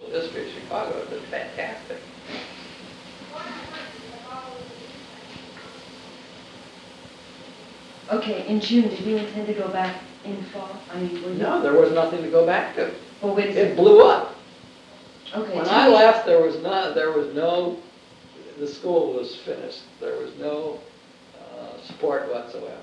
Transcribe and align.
The 0.00 0.20
history 0.20 0.46
of 0.46 0.52
Chicago 0.52 1.04
been 1.06 1.20
fantastic. 1.22 1.98
Okay, 8.10 8.46
in 8.48 8.60
June, 8.60 8.88
did 8.88 9.00
you 9.00 9.16
intend 9.18 9.46
to 9.46 9.54
go 9.54 9.68
back 9.68 10.02
in 10.24 10.42
fall? 10.46 10.68
I 10.92 10.98
mean, 10.98 11.22
were 11.22 11.30
you? 11.30 11.38
No, 11.38 11.62
there 11.62 11.74
was 11.74 11.92
nothing 11.92 12.22
to 12.22 12.30
go 12.30 12.44
back 12.44 12.74
to. 12.74 12.92
Oh, 13.22 13.34
wait 13.34 13.56
a 13.56 13.70
It 13.70 13.76
blew 13.76 14.00
up. 14.04 14.34
Okay. 15.34 15.56
When 15.56 15.68
I 15.68 15.86
left, 15.86 16.26
there 16.26 16.42
was 16.42 16.56
no, 16.56 16.92
there 16.92 17.12
was 17.12 17.32
no, 17.34 17.78
the 18.58 18.66
school 18.66 19.12
was 19.12 19.36
finished. 19.36 19.82
There 20.00 20.16
was 20.18 20.34
no 20.38 20.80
uh, 21.38 21.80
support 21.84 22.28
whatsoever. 22.32 22.80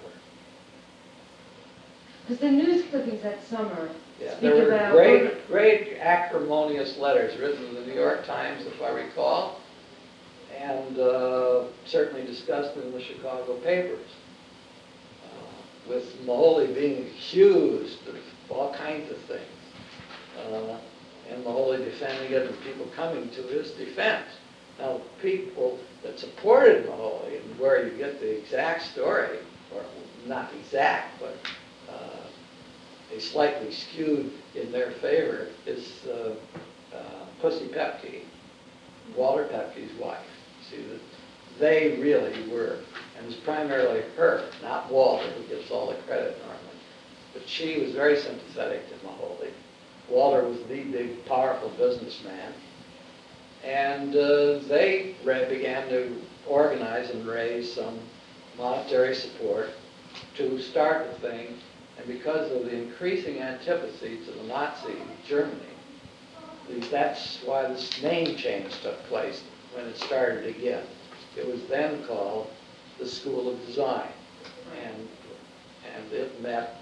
Because 2.22 2.40
the 2.40 2.52
news 2.52 2.86
clippings 2.90 3.22
that 3.24 3.44
summer 3.46 3.90
Yeah, 4.20 4.32
speak 4.32 4.42
there 4.42 4.56
were 4.56 4.72
about. 4.72 4.92
great, 4.94 5.48
great 5.48 5.98
acrimonious 6.00 6.98
letters 6.98 7.40
written 7.40 7.66
in 7.68 7.76
the 7.76 7.82
New 7.82 7.94
York 7.94 8.26
Times, 8.26 8.66
if 8.66 8.82
I 8.82 8.90
recall, 8.90 9.60
and 10.60 10.98
uh, 11.00 11.64
certainly 11.86 12.26
discussed 12.26 12.76
in 12.78 12.92
the 12.92 13.02
Chicago 13.02 13.56
papers, 13.58 14.08
uh, 15.24 15.90
with 15.90 16.26
Moholy 16.26 16.74
being 16.74 17.06
accused 17.08 18.08
of 18.08 18.16
all 18.50 18.74
kinds 18.74 19.12
of 19.12 19.18
things, 19.24 19.42
uh, 20.52 20.78
and 21.30 21.44
Moholy 21.44 21.84
defending 21.84 22.32
it 22.32 22.48
and 22.48 22.60
people 22.62 22.88
coming 22.96 23.30
to 23.32 23.42
his 23.44 23.72
defense. 23.72 24.26
Now, 24.80 25.02
people 25.22 25.80
that 26.04 26.20
supported 26.20 26.88
Moholy, 26.88 27.42
and 27.42 27.60
where 27.60 27.88
you 27.88 27.98
get 27.98 28.20
the 28.20 28.40
exact 28.40 28.84
story, 28.84 29.40
or 29.76 29.84
not 30.28 30.52
exact, 30.54 31.20
but 31.20 31.37
slightly 33.20 33.72
skewed 33.72 34.32
in 34.56 34.72
their 34.72 34.92
favor 34.92 35.48
is 35.66 36.06
uh, 36.08 36.36
uh, 36.96 37.26
Pussy 37.42 37.68
Paepcke, 37.68 38.24
Walter 39.16 39.46
Paepcke's 39.46 39.98
wife. 40.00 40.20
See, 40.70 40.84
they 41.60 41.98
really 42.02 42.48
were, 42.50 42.80
and 43.18 43.28
it's 43.28 43.36
primarily 43.36 44.04
her, 44.16 44.50
not 44.62 44.92
Walter, 44.92 45.30
who 45.32 45.44
gets 45.44 45.72
all 45.72 45.88
the 45.88 45.96
credit 46.06 46.38
normally. 46.40 46.64
But 47.34 47.48
she 47.48 47.80
was 47.80 47.94
very 47.94 48.18
sympathetic 48.18 48.88
to 48.90 49.06
Moholy. 49.06 49.52
Walter 50.10 50.48
was 50.48 50.60
the 50.64 50.84
big, 50.84 51.26
powerful 51.26 51.70
businessman. 51.78 52.54
And 53.64 54.16
uh, 54.16 54.60
they 54.68 55.16
began 55.24 55.90
to 55.90 56.16
organize 56.48 57.10
and 57.10 57.26
raise 57.28 57.74
some 57.74 58.00
monetary 58.58 59.14
support 59.14 59.70
to 60.36 60.60
start 60.62 61.12
the 61.12 61.30
thing 61.30 61.58
because 62.08 62.52
of 62.52 62.66
the 62.66 62.76
increasing 62.76 63.40
antipathy 63.40 64.20
to 64.26 64.32
the 64.32 64.44
Nazi 64.44 64.96
Germany, 65.28 65.60
that's 66.90 67.40
why 67.46 67.68
this 67.68 68.02
name 68.02 68.36
change 68.36 68.82
took 68.82 69.02
place 69.06 69.44
when 69.74 69.86
it 69.86 69.98
started 69.98 70.56
again. 70.56 70.84
It 71.38 71.48
was 71.48 71.62
then 71.70 72.06
called 72.06 72.50
the 73.00 73.08
School 73.08 73.50
of 73.50 73.66
Design. 73.66 74.10
And, 74.84 75.08
and 75.96 76.12
it 76.12 76.42
met, 76.42 76.76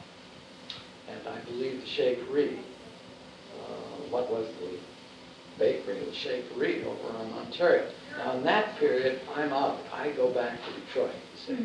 and 1.09 1.27
I 1.27 1.39
believe 1.41 1.81
the 1.81 1.87
Shakery, 1.87 2.57
uh, 2.57 4.09
what 4.09 4.31
was 4.31 4.47
the 4.59 4.77
bakery, 5.59 5.99
the 5.99 6.11
Shakery 6.11 6.85
over 6.85 7.17
on 7.17 7.33
Ontario. 7.33 7.89
Now, 8.17 8.37
in 8.37 8.43
that 8.43 8.77
period, 8.77 9.21
I'm 9.35 9.51
out. 9.53 9.79
I 9.93 10.11
go 10.11 10.33
back 10.33 10.57
to 10.65 10.79
Detroit, 10.81 11.11
see. 11.45 11.57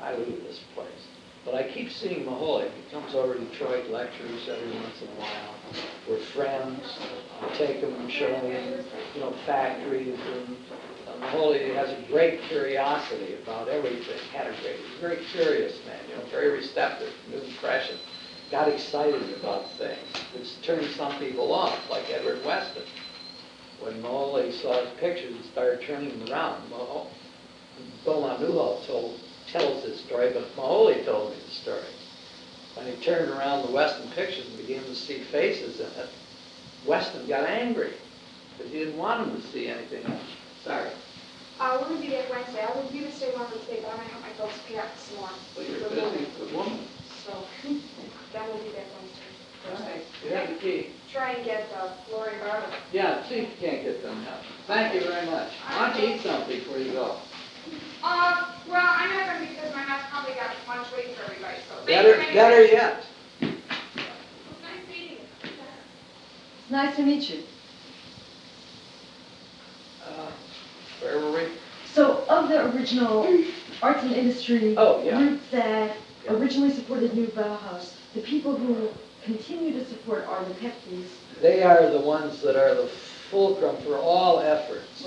I 0.00 0.14
leave 0.16 0.42
this 0.44 0.60
place. 0.74 0.88
But 1.44 1.54
I 1.54 1.68
keep 1.68 1.90
seeing 1.90 2.24
Moholy. 2.24 2.70
He 2.70 2.90
comes 2.90 3.14
over 3.14 3.34
to 3.34 3.40
Detroit, 3.40 3.90
lectures 3.90 4.48
every 4.48 4.70
once 4.80 5.02
in 5.02 5.08
a 5.08 5.20
while. 5.20 5.54
We're 6.08 6.18
friends. 6.18 6.98
I 7.42 7.48
take 7.54 7.76
him 7.76 7.94
and 7.94 8.10
show 8.10 8.34
him, 8.34 8.84
you 9.14 9.20
know, 9.20 9.34
factories. 9.44 10.18
And 10.18 10.56
uh, 11.06 11.52
has 11.74 11.90
a 11.90 12.02
great 12.08 12.40
curiosity 12.42 13.36
about 13.42 13.68
everything. 13.68 14.18
Had 14.32 14.46
a 14.46 14.54
great, 14.62 14.76
very 15.00 15.16
curious 15.32 15.78
man, 15.86 15.98
you 16.08 16.16
know, 16.16 16.24
very 16.30 16.50
receptive, 16.50 17.12
new 17.30 17.38
impression. 17.38 17.98
Got 18.50 18.68
excited 18.68 19.22
about 19.40 19.70
things, 19.72 19.98
which 20.32 20.62
turned 20.62 20.86
some 20.92 21.18
people 21.18 21.52
off, 21.52 21.78
like 21.90 22.04
Edward 22.10 22.44
Weston. 22.44 22.84
When 23.80 24.00
Moholy 24.02 24.52
saw 24.52 24.80
his 24.82 24.90
pictures 24.98 25.34
and 25.34 25.44
started 25.46 25.82
turning 25.86 26.18
them 26.20 26.32
around, 26.32 26.70
Moholy, 26.70 27.10
Beaumont 28.04 28.40
Newhall 28.40 28.82
told, 28.86 29.18
tells 29.54 29.84
this 29.84 30.00
story, 30.00 30.32
but 30.34 30.54
Moholy 30.56 31.04
told 31.04 31.30
me 31.30 31.36
the 31.46 31.54
story. 31.54 31.94
When 32.74 32.86
he 32.86 32.92
turned 33.04 33.30
around 33.30 33.64
the 33.64 33.72
Weston 33.72 34.10
pictures 34.10 34.46
and 34.48 34.56
began 34.58 34.82
to 34.82 34.96
see 34.96 35.20
faces 35.30 35.78
in 35.78 35.86
it, 35.86 36.08
Weston 36.84 37.24
got 37.28 37.48
angry, 37.48 37.92
because 38.58 38.72
he 38.72 38.80
didn't 38.80 38.98
want 38.98 39.28
him 39.28 39.40
to 39.40 39.46
see 39.48 39.68
anything 39.68 40.04
else. 40.10 40.22
Sorry. 40.64 40.90
Uh, 41.60 41.78
we're 41.80 41.88
gonna 41.88 42.00
be 42.00 42.08
there 42.08 42.26
Wednesday. 42.28 42.66
I 42.66 42.76
would 42.76 42.90
do 42.90 43.06
the 43.06 43.12
same 43.12 43.38
one 43.38 43.46
today, 43.46 43.78
but 43.80 43.92
I'm 43.92 43.98
gonna 43.98 44.08
help 44.10 44.22
my 44.22 44.30
folks 44.30 44.58
pick 44.66 44.78
up 44.78 44.90
some 44.98 45.18
more. 45.18 45.30
Well, 45.56 45.66
you're 45.66 45.86
a 45.86 45.90
busy 45.90 46.26
good 46.36 46.52
woman. 46.52 46.80
So, 47.24 47.32
then 47.62 48.42
we'll 48.48 48.58
be 48.58 48.70
there 48.70 48.90
Wednesday. 48.98 49.30
Thursday. 49.62 50.02
You 50.24 50.34
have 50.34 50.48
the 50.48 50.56
key. 50.56 50.90
Try 51.12 51.30
and 51.34 51.44
get, 51.44 51.70
uh, 51.78 51.90
Lori 52.10 52.32
Barber. 52.40 52.66
Yeah, 52.92 53.22
see 53.28 53.36
if 53.36 53.50
you 53.50 53.68
can't 53.68 53.84
get 53.84 54.02
them 54.02 54.26
out. 54.26 54.40
Thank 54.66 54.94
you 54.94 55.08
very 55.08 55.26
much. 55.26 55.52
Why 55.70 55.90
don't 55.90 56.02
you 56.02 56.16
eat 56.16 56.22
something 56.22 56.58
before 56.58 56.78
you 56.78 56.90
go? 56.90 57.18
Uh, 58.02 58.44
well, 58.68 58.84
I'm 58.84 59.08
not 59.08 59.26
gonna 59.26 59.46
because 59.46 59.72
my 59.72 59.80
house 59.80 60.04
probably 60.10 60.34
got 60.34 60.52
lunch 60.68 60.88
waiting 60.92 61.14
for 61.14 61.24
everybody, 61.24 61.56
so. 61.68 61.73
thank 61.73 61.73
Better, 61.86 62.16
better 62.32 62.64
yet. 62.64 63.04
Nice. 63.40 63.52
It's 65.42 66.70
nice 66.70 66.96
to 66.96 67.02
meet 67.02 67.28
you. 67.30 67.42
Uh, 70.06 70.30
Where 71.02 71.18
were 71.20 71.32
we? 71.32 71.42
So 71.92 72.24
of 72.28 72.48
the 72.48 72.64
original 72.74 73.28
arts 73.82 74.02
and 74.02 74.12
industry 74.12 74.74
Oh, 74.76 75.02
yeah. 75.04 75.18
groups 75.18 75.44
that 75.50 75.96
Yeah. 76.24 76.32
originally 76.32 76.72
supported 76.72 77.14
New 77.14 77.26
Bauhaus, 77.28 77.92
the 78.14 78.20
people 78.20 78.56
who 78.56 78.88
continue 79.22 79.72
to 79.78 79.84
support 79.86 80.26
are 80.26 80.42
the 80.44 80.54
Paepckes. 80.54 81.08
They 81.42 81.62
are 81.62 81.90
the 81.90 81.98
ones 82.00 82.40
that 82.42 82.56
are 82.56 82.74
the 82.74 82.86
fulcrum 83.30 83.76
for 83.78 83.96
all 83.98 84.40
efforts. 84.40 85.06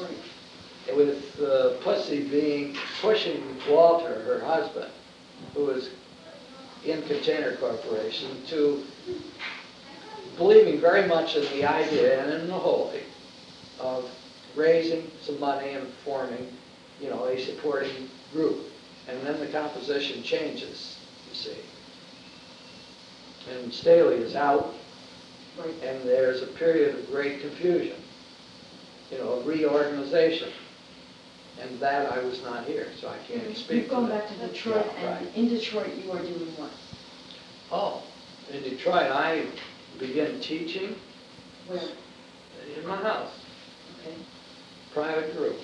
with 0.95 1.41
uh, 1.41 1.71
Pussy 1.83 2.23
being, 2.29 2.77
pushing 3.01 3.43
Walter, 3.69 4.21
her 4.23 4.39
husband, 4.39 4.89
who 5.53 5.65
was 5.65 5.89
in 6.91 7.01
Container 7.03 7.55
Corporation, 7.57 8.29
to 8.47 8.83
believing 10.37 10.79
very 10.79 11.07
much 11.07 11.35
in 11.35 11.43
the 11.57 11.65
idea 11.65 12.23
and 12.23 12.33
in 12.33 12.47
the 12.47 12.53
holy 12.53 13.01
of 13.79 14.09
raising 14.55 15.09
some 15.21 15.39
money 15.39 15.71
and 15.71 15.87
forming, 16.03 16.47
you 17.01 17.09
know, 17.09 17.25
a 17.25 17.39
supporting 17.39 18.09
group. 18.33 18.57
And 19.07 19.21
then 19.25 19.39
the 19.39 19.47
composition 19.47 20.23
changes, 20.23 20.97
you 21.29 21.35
see. 21.35 21.57
And 23.51 23.73
Staley 23.73 24.17
is 24.17 24.35
out, 24.35 24.73
Right. 25.57 25.73
and 25.83 26.03
there's 26.07 26.43
a 26.43 26.47
period 26.47 26.95
of 26.95 27.09
great 27.09 27.41
confusion, 27.41 27.95
you 29.11 29.17
know, 29.17 29.29
of 29.29 29.47
reorganization. 29.47 30.49
And 31.61 31.79
that 31.79 32.11
I 32.11 32.19
was 32.19 32.41
not 32.43 32.65
here, 32.65 32.87
so 33.01 33.09
I 33.09 33.17
can't 33.27 33.55
speak 33.57 33.77
You've 33.77 33.85
to 33.85 33.89
gone 33.91 34.09
that. 34.09 34.27
back 34.27 34.37
to 34.39 34.47
Detroit, 34.47 34.85
Yeah, 35.01 35.09
and 35.17 35.25
right. 35.25 35.35
in 35.35 35.49
Detroit 35.49 35.89
you 36.03 36.11
are 36.11 36.19
doing 36.19 36.53
what? 36.57 36.71
Oh, 37.71 38.03
in 38.51 38.61
Detroit, 38.63 39.11
I 39.11 39.47
began 39.99 40.39
teaching 40.39 40.95
Where? 41.67 41.79
in 42.77 42.87
my 42.87 42.97
house, 42.97 43.31
Okay. 44.01 44.15
private 44.93 45.35
group. 45.37 45.57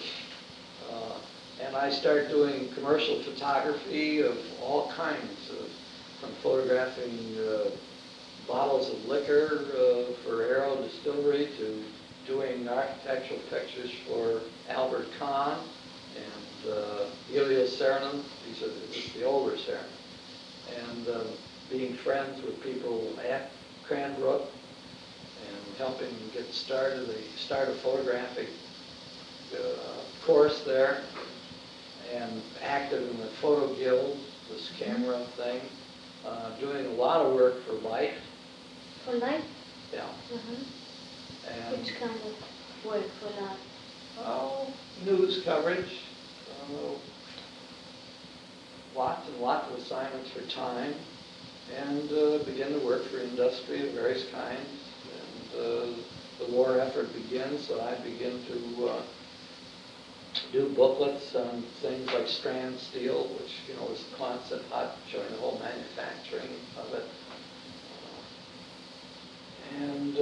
Uh, 0.91 1.13
And 1.61 1.77
I 1.77 1.91
started 1.91 2.29
doing 2.29 2.67
commercial 2.73 3.21
photography 3.23 4.21
of 4.21 4.35
all 4.61 4.91
kinds 4.91 5.49
of, 5.51 5.69
from 6.19 6.31
photographing 6.41 7.37
uh, 7.37 7.69
bottles 8.47 8.89
of 8.89 9.05
liquor 9.05 9.63
uh, 9.71 10.13
for 10.23 10.41
Arrow 10.41 10.75
Distillery 10.77 11.47
to 11.59 11.83
doing 12.27 12.67
architectural 12.67 13.39
pictures 13.51 13.91
for 14.07 14.41
Albert 14.67 15.07
Kahn 15.19 15.59
and 16.15 16.71
uh, 16.73 17.05
Eliel 17.35 17.65
Saarinen, 17.65 18.21
these 18.47 18.61
are 18.63 18.67
the- 18.67 19.19
the 19.19 19.25
older 19.25 19.55
Saarinen. 19.55 19.83
And 20.89 21.07
uh, 21.07 21.19
being 21.69 21.93
friends 21.95 22.41
with 22.41 22.61
people 22.63 23.07
at 23.29 23.49
Cranbrook 23.87 24.41
and 24.41 25.77
helping 25.77 26.07
get 26.33 26.51
started, 26.53 27.07
they 27.07 27.21
start 27.37 27.69
a 27.69 27.73
photographic 27.73 28.47
uh, 29.53 30.25
course 30.25 30.61
there 30.65 31.01
and 32.13 32.41
active 32.63 33.09
in 33.09 33.17
the 33.19 33.27
photo 33.41 33.73
guild, 33.75 34.17
this 34.51 34.71
camera 34.79 35.19
thing, 35.37 35.61
uh, 36.25 36.49
doing 36.59 36.85
a 36.85 36.91
lot 36.91 37.25
of 37.25 37.33
work 37.33 37.63
for 37.65 37.73
Life, 37.87 38.17
For 39.05 39.13
life? 39.13 39.43
yeah. 39.93 40.01
Uh-huh. 40.33 41.71
And, 41.71 41.77
Which 41.77 41.95
kind 41.99 42.11
of 42.11 42.85
work 42.85 43.09
for 43.19 43.41
life? 43.41 43.57
Oh, 44.19 44.71
news 45.03 45.41
coverage, 45.43 45.99
uh, 46.49 46.93
lots 48.95 49.27
and 49.27 49.37
lots 49.39 49.71
of 49.71 49.79
assignments 49.79 50.29
for 50.29 50.41
time, 50.41 50.93
and 51.75 52.11
uh, 52.11 52.37
begin 52.45 52.73
to 52.73 52.85
work 52.85 53.05
for 53.05 53.19
industry 53.19 53.87
of 53.87 53.93
various 53.95 54.25
kinds. 54.31 54.69
And 55.11 55.59
uh, 55.59 55.85
the 56.39 56.51
war 56.51 56.79
effort 56.79 57.11
begins, 57.13 57.67
so 57.67 57.81
I 57.81 57.95
begin 57.95 58.43
to 58.45 58.87
uh, 58.87 59.01
do 60.51 60.69
booklets 60.69 61.35
on 61.35 61.63
things 61.81 62.07
like 62.13 62.27
Stran-Steel, 62.27 63.29
which, 63.39 63.51
you 63.67 63.75
know, 63.75 63.85
was 63.89 64.03
Quonset 64.17 64.63
hut, 64.69 64.95
showing 65.11 65.29
the 65.31 65.37
whole 65.37 65.59
manufacturing 65.59 66.59
of 66.77 66.93
it. 66.93 67.05
And 69.75 70.17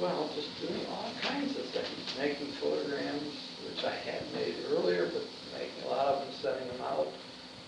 Well, 0.00 0.30
just 0.36 0.48
doing 0.60 0.86
all 0.92 1.10
kinds 1.20 1.56
of 1.56 1.64
things, 1.66 1.88
making 2.16 2.52
photograms, 2.60 3.34
which 3.66 3.84
I 3.84 3.90
had 3.90 4.22
made 4.32 4.54
earlier, 4.70 5.10
but 5.12 5.24
making 5.58 5.82
a 5.86 5.88
lot 5.88 6.06
of 6.06 6.20
them, 6.20 6.28
sending 6.40 6.68
them 6.68 6.80
out, 6.82 7.08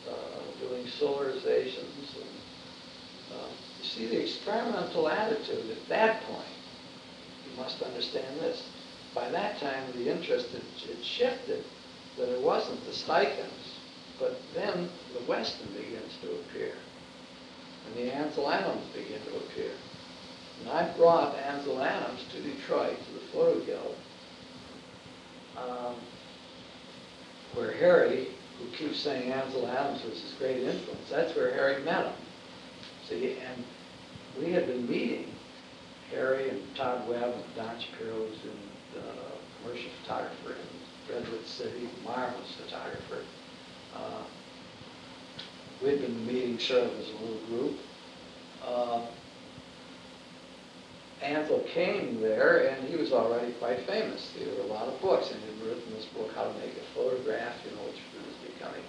uh, 0.09 0.69
doing 0.69 0.85
solarizations. 0.87 2.15
And, 2.15 3.35
uh, 3.35 3.49
You 3.81 3.85
see, 3.85 4.07
the 4.07 4.23
experimental 4.23 5.09
attitude 5.09 5.71
at 5.71 5.89
that 5.89 6.23
point, 6.25 6.55
you 7.51 7.61
must 7.61 7.83
understand 7.83 8.39
this, 8.39 8.63
by 9.13 9.29
that 9.31 9.59
time, 9.59 9.91
the 9.97 10.09
interest 10.09 10.51
had 10.51 10.63
had 10.87 11.05
shifted, 11.05 11.65
that 12.17 12.29
it 12.29 12.41
wasn't 12.41 12.85
the 12.85 12.93
Steichens, 12.93 13.81
but 14.21 14.41
then 14.55 14.91
the 15.15 15.25
Weston 15.27 15.67
begins 15.73 16.13
to 16.23 16.31
appear, 16.31 16.75
and 17.87 17.97
the 17.97 18.13
Ansel 18.15 18.51
Adams 18.51 18.87
begin 18.95 19.21
to 19.25 19.37
appear. 19.37 19.73
And 20.61 20.71
I 20.71 20.93
brought 20.97 21.37
Ansel 21.37 21.83
Adams 21.83 22.21
to 22.33 22.41
Detroit, 22.41 22.97
to 22.97 23.13
the 23.15 23.27
Photo 23.33 23.61
Guild, 23.65 23.97
um, 25.57 25.95
where 27.55 27.73
Harry, 27.73 28.29
who 28.59 28.77
keeps 28.77 29.01
saying 29.01 29.33
Ansel 29.33 29.67
Adams 29.67 30.03
was 30.05 30.21
his 30.21 30.33
great 30.39 30.59
influence, 30.59 31.09
that's 31.11 31.35
where 31.35 31.53
Harry 31.53 31.83
met 31.83 32.07
him. 32.07 32.15
See, 33.09 33.37
and 33.39 33.65
we 34.39 34.53
had 34.53 34.67
been 34.67 34.89
meeting, 34.89 35.35
Harry 36.11 36.51
and 36.51 36.63
Todd 36.77 37.09
Webb 37.09 37.35
and 37.35 37.57
Don 37.57 37.81
Shapiro, 37.81 38.27
who's 38.27 38.45
in, 38.45 39.01
uh, 39.01 39.03
commercial 39.63 39.91
photographer 40.03 40.53
in 40.53 41.15
Redwood 41.15 41.47
City, 41.47 41.89
marvelous 42.05 42.53
photographer. 42.63 43.23
Uh, 43.95 44.23
We'd 45.83 46.03
been 46.03 46.27
meeting 46.27 46.59
sort 46.59 46.83
of 46.83 46.99
as 46.99 47.09
a 47.09 47.13
little 47.13 47.47
group. 47.49 47.79
Uh, 48.63 49.01
Ansel 51.23 51.61
came 51.73 52.21
there, 52.21 52.69
and 52.69 52.89
he 52.89 52.97
was 52.97 53.13
already 53.13 53.53
quite 53.53 53.81
famous. 53.87 54.33
There 54.39 54.55
were 54.55 54.63
a 54.63 54.73
lot 54.73 54.89
of 54.89 55.01
books, 55.03 55.31
and 55.31 55.41
he'd 55.43 55.67
written 55.67 55.93
this 55.95 56.07
book, 56.07 56.31
How 56.35 56.45
to 56.45 56.53
Make 56.55 56.77
a 56.77 56.95
Photograph, 56.95 57.55
you 57.65 57.77
know, 57.77 57.83
which 57.85 58.01
was 58.17 58.53
becoming 58.55 58.83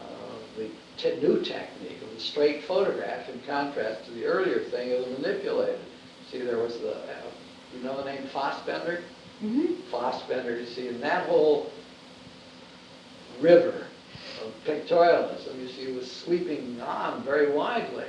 uh, 0.00 0.38
the 0.56 0.70
te- 0.96 1.20
new 1.20 1.42
technique 1.42 2.00
of 2.02 2.14
the 2.14 2.20
straight 2.20 2.64
photograph 2.64 3.28
in 3.28 3.40
contrast 3.40 4.04
to 4.04 4.12
the 4.12 4.24
earlier 4.24 4.60
thing 4.60 4.92
of 4.92 5.04
the 5.04 5.10
manipulated. 5.18 5.80
See, 6.30 6.38
there 6.38 6.58
was 6.58 6.78
the, 6.78 6.94
uh, 6.94 7.30
you 7.74 7.82
know 7.82 7.96
the 7.96 8.04
name 8.04 8.28
Fassbender? 8.32 9.02
Mm-hmm. 9.42 9.74
Fassbender, 9.90 10.60
you 10.60 10.66
see, 10.66 10.88
and 10.88 11.02
that 11.02 11.26
whole 11.26 11.70
river 13.40 13.86
of 14.44 14.52
pictorialism, 14.64 15.60
you 15.60 15.68
see, 15.68 15.92
was 15.92 16.10
sweeping 16.10 16.80
on 16.80 17.22
very 17.24 17.50
widely. 17.50 18.06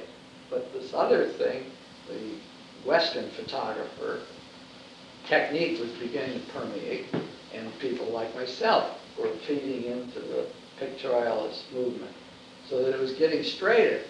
But 0.49 0.71
this 0.73 0.93
other 0.93 1.27
thing, 1.27 1.65
the 2.07 2.33
Western 2.85 3.29
photographer 3.31 4.21
technique 5.27 5.79
was 5.79 5.91
beginning 5.91 6.39
to 6.39 6.51
permeate, 6.51 7.05
and 7.53 7.79
people 7.79 8.07
like 8.07 8.33
myself 8.35 8.97
were 9.17 9.29
feeding 9.47 9.83
into 9.85 10.19
the 10.19 10.47
pictorialist 10.79 11.71
movement, 11.73 12.11
so 12.67 12.83
that 12.83 12.93
it 12.93 12.99
was 12.99 13.13
getting 13.13 13.43
straighter 13.43 14.01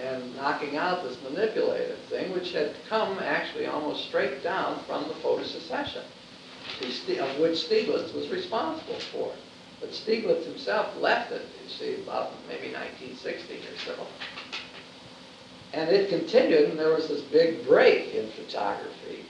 and 0.00 0.34
knocking 0.36 0.76
out 0.76 1.04
this 1.04 1.18
manipulative 1.22 1.98
thing, 2.08 2.32
which 2.32 2.52
had 2.52 2.74
come 2.88 3.18
actually 3.20 3.66
almost 3.66 4.06
straight 4.08 4.42
down 4.42 4.78
from 4.86 5.06
the 5.08 5.14
photosecession, 5.14 6.02
of 7.20 7.38
which 7.38 7.58
Stieglitz 7.58 8.12
was 8.14 8.28
responsible 8.28 8.98
for. 9.12 9.32
But 9.80 9.90
Stieglitz 9.90 10.46
himself 10.46 10.96
left 10.98 11.30
it, 11.32 11.42
you 11.62 11.68
see, 11.68 12.02
about 12.02 12.32
maybe 12.48 12.72
1960 12.72 13.54
or 13.54 13.78
so. 13.84 14.06
And 15.74 15.90
it 15.90 16.08
continued, 16.08 16.70
and 16.70 16.78
there 16.78 16.94
was 16.94 17.08
this 17.08 17.22
big 17.22 17.66
break 17.66 18.14
in 18.14 18.30
photography 18.30 19.24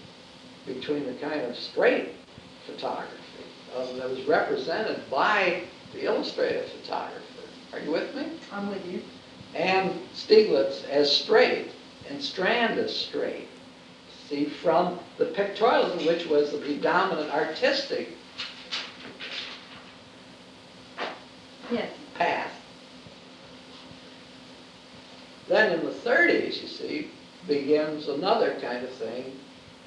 between 0.66 1.06
the 1.06 1.14
kind 1.14 1.40
of 1.40 1.56
straight 1.56 2.10
photography 2.66 3.14
uh, 3.74 3.92
that 3.94 4.10
was 4.10 4.22
represented 4.24 5.08
by 5.10 5.62
the 5.94 6.04
illustrative 6.04 6.68
photographer. 6.68 7.22
Are 7.72 7.78
you 7.78 7.92
with 7.92 8.14
me? 8.14 8.26
I'm 8.52 8.68
with 8.68 8.84
you. 8.84 9.00
And 9.54 9.98
Stieglitz 10.12 10.84
as 10.90 11.10
straight, 11.10 11.70
and 12.10 12.22
Strand 12.22 12.78
as 12.78 12.94
straight. 12.94 13.48
See, 14.28 14.44
from 14.44 14.98
the 15.16 15.26
pictorialism, 15.26 16.06
which 16.06 16.26
was 16.26 16.52
the 16.52 16.58
predominant 16.58 17.32
artistic 17.32 18.08
Yes. 21.70 21.90
path. 22.14 22.50
Then 25.48 25.78
in 25.78 25.84
the 25.84 25.92
30s, 25.92 26.62
you 26.62 26.68
see, 26.68 27.10
begins 27.46 28.08
another 28.08 28.58
kind 28.60 28.84
of 28.84 28.90
thing. 28.92 29.38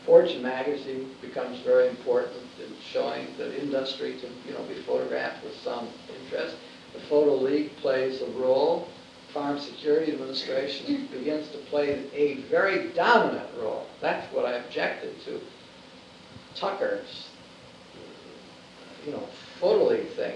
Fortune 0.05 0.41
magazine 0.41 1.13
becomes 1.21 1.59
very 1.61 1.89
important 1.89 2.37
in 2.59 2.73
showing 2.81 3.27
that 3.37 3.59
industry 3.59 4.17
can, 4.21 4.29
you 4.47 4.53
know, 4.53 4.63
be 4.63 4.75
photographed 4.83 5.43
with 5.43 5.55
some 5.61 5.87
interest. 6.21 6.55
The 6.93 6.99
Photo 7.01 7.35
League 7.35 7.75
plays 7.77 8.21
a 8.21 8.29
role. 8.31 8.87
Farm 9.33 9.59
Security 9.59 10.13
Administration 10.13 11.07
begins 11.11 11.49
to 11.49 11.57
play 11.57 12.05
a 12.13 12.35
very 12.49 12.89
dominant 12.89 13.49
role. 13.59 13.87
That's 13.99 14.31
what 14.33 14.45
I 14.45 14.53
objected 14.53 15.19
to. 15.25 15.41
Tucker's, 16.55 17.29
you 19.05 19.11
know, 19.11 19.27
Photo 19.59 19.89
League 19.89 20.09
thing 20.09 20.35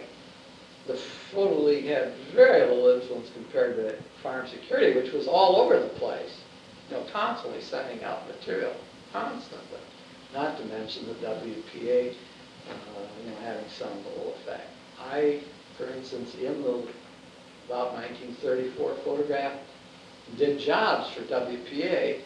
the 0.88 0.96
Photo 0.96 1.60
League 1.60 1.86
had 1.86 2.14
very 2.34 2.62
little 2.62 2.90
influence 2.90 3.30
compared 3.34 3.76
to 3.78 3.96
Farm 4.22 4.48
Security, 4.48 5.00
which 5.00 5.14
was 5.14 5.28
all 5.28 5.58
over 5.62 5.80
the 5.80 5.90
place, 5.90 6.40
you 6.90 6.96
know, 6.96 7.06
constantly 7.12 7.62
sending 7.62 8.04
out 8.04 8.28
material, 8.28 8.74
constantly. 9.12 9.80
Not 10.34 10.58
to 10.58 10.66
mention 10.66 11.08
the 11.08 11.14
WPA, 11.16 12.14
uh, 12.70 12.74
you 13.24 13.30
know, 13.30 13.38
having 13.44 13.66
some 13.78 13.96
little 14.06 14.36
effect. 14.42 14.68
I, 15.00 15.42
for 15.78 15.88
instance, 15.88 16.36
in 16.36 16.62
the 16.62 16.88
about 17.68 17.94
1934 17.94 18.96
photograph, 19.04 19.54
did 20.38 20.60
jobs 20.60 21.14
for 21.14 21.22
WPA. 21.24 22.22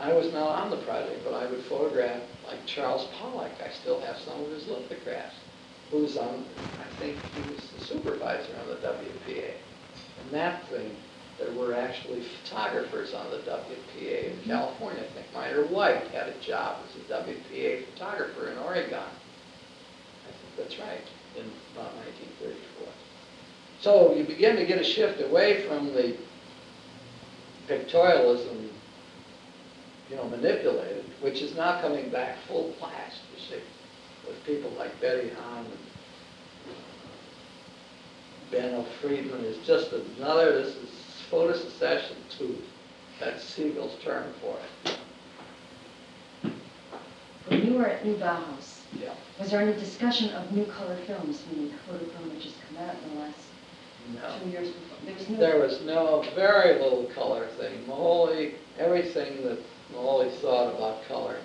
I 0.00 0.12
was 0.12 0.32
not 0.32 0.62
on 0.62 0.70
the 0.70 0.76
project, 0.78 1.20
but 1.24 1.34
I 1.34 1.46
would 1.46 1.64
photograph 1.64 2.22
like 2.46 2.64
Charles 2.66 3.08
Pollock. 3.18 3.52
I 3.64 3.70
still 3.70 4.00
have 4.00 4.16
some 4.18 4.40
of 4.42 4.50
his 4.50 4.66
lithographs 4.66 5.34
Who 5.90 5.98
was 5.98 6.16
on, 6.16 6.44
I 6.80 6.98
think 6.98 7.16
he 7.34 7.52
was 7.52 7.70
the 7.70 7.84
supervisor 7.84 8.52
on 8.60 8.68
the 8.68 8.76
WPA. 8.76 9.52
And 10.22 10.32
that 10.32 10.68
thing, 10.68 10.90
there 11.38 11.52
were 11.52 11.74
actually 11.74 12.22
photographers 12.42 13.12
on 13.14 13.30
the 13.30 13.38
WPA 13.38 14.32
in 14.32 14.38
California. 14.44 15.02
I 15.02 15.12
think 15.14 15.26
Minor 15.34 15.66
White 15.66 16.08
had 16.08 16.28
a 16.28 16.40
job 16.40 16.78
as 16.88 16.96
a 16.96 17.24
WPA 17.24 17.86
photographer 17.92 18.48
in 18.48 18.58
Oregon. 18.58 18.94
I 18.94 20.30
think 20.30 20.56
that's 20.56 20.78
right, 20.78 21.06
in 21.36 21.50
about 21.74 21.94
1934. 21.96 22.88
So 23.80 24.14
you 24.14 24.24
begin 24.24 24.56
to 24.56 24.64
get 24.64 24.80
a 24.80 24.84
shift 24.84 25.20
away 25.20 25.66
from 25.66 25.92
the 25.92 26.16
pictorialism, 27.68 28.68
you 30.08 30.16
know, 30.16 30.28
manipulated, 30.28 31.04
which 31.20 31.42
is 31.42 31.56
now 31.56 31.80
coming 31.80 32.10
back 32.10 32.38
full 32.46 32.74
blast, 32.78 33.20
you 33.34 33.42
see 33.42 33.62
with 34.26 34.44
people 34.44 34.70
like 34.78 34.98
Betty 35.00 35.30
Hahn 35.30 35.64
and 35.64 35.78
Benno 38.50 38.84
Friedman 39.00 39.44
is 39.44 39.58
just 39.66 39.92
another, 39.92 40.62
this 40.62 40.76
is 40.76 40.90
photosecession 41.30 42.16
too. 42.36 42.56
That's 43.20 43.44
Siegel's 43.44 43.96
term 44.02 44.24
for 44.40 44.56
it. 44.84 44.96
When 47.48 47.66
you 47.66 47.74
were 47.74 47.86
at 47.86 48.04
New 48.04 48.14
Bauhaus, 48.16 48.80
Yeah. 49.00 49.10
was 49.38 49.50
there 49.50 49.60
any 49.60 49.74
discussion 49.74 50.30
of 50.30 50.50
new 50.52 50.64
color 50.66 50.96
films, 51.06 51.42
meaning 51.52 51.74
photofilm 51.86 52.34
which 52.34 52.44
has 52.44 52.54
come 52.68 52.84
out 52.88 52.94
in 53.04 53.14
the 53.14 53.20
last 53.20 53.38
No. 54.14 54.42
two 54.42 54.50
years 54.50 54.68
before? 54.70 54.96
There 55.04 55.14
was 55.14 55.28
no. 55.28 55.36
There 55.38 55.58
was 55.60 55.80
no, 55.82 56.24
very 56.34 56.78
little 56.80 57.04
color 57.14 57.46
thing. 57.58 57.84
Moholy, 57.86 58.54
everything 58.78 59.44
that 59.44 59.58
Moholy 59.94 60.30
thought 60.40 60.74
about 60.74 61.06
color 61.06 61.36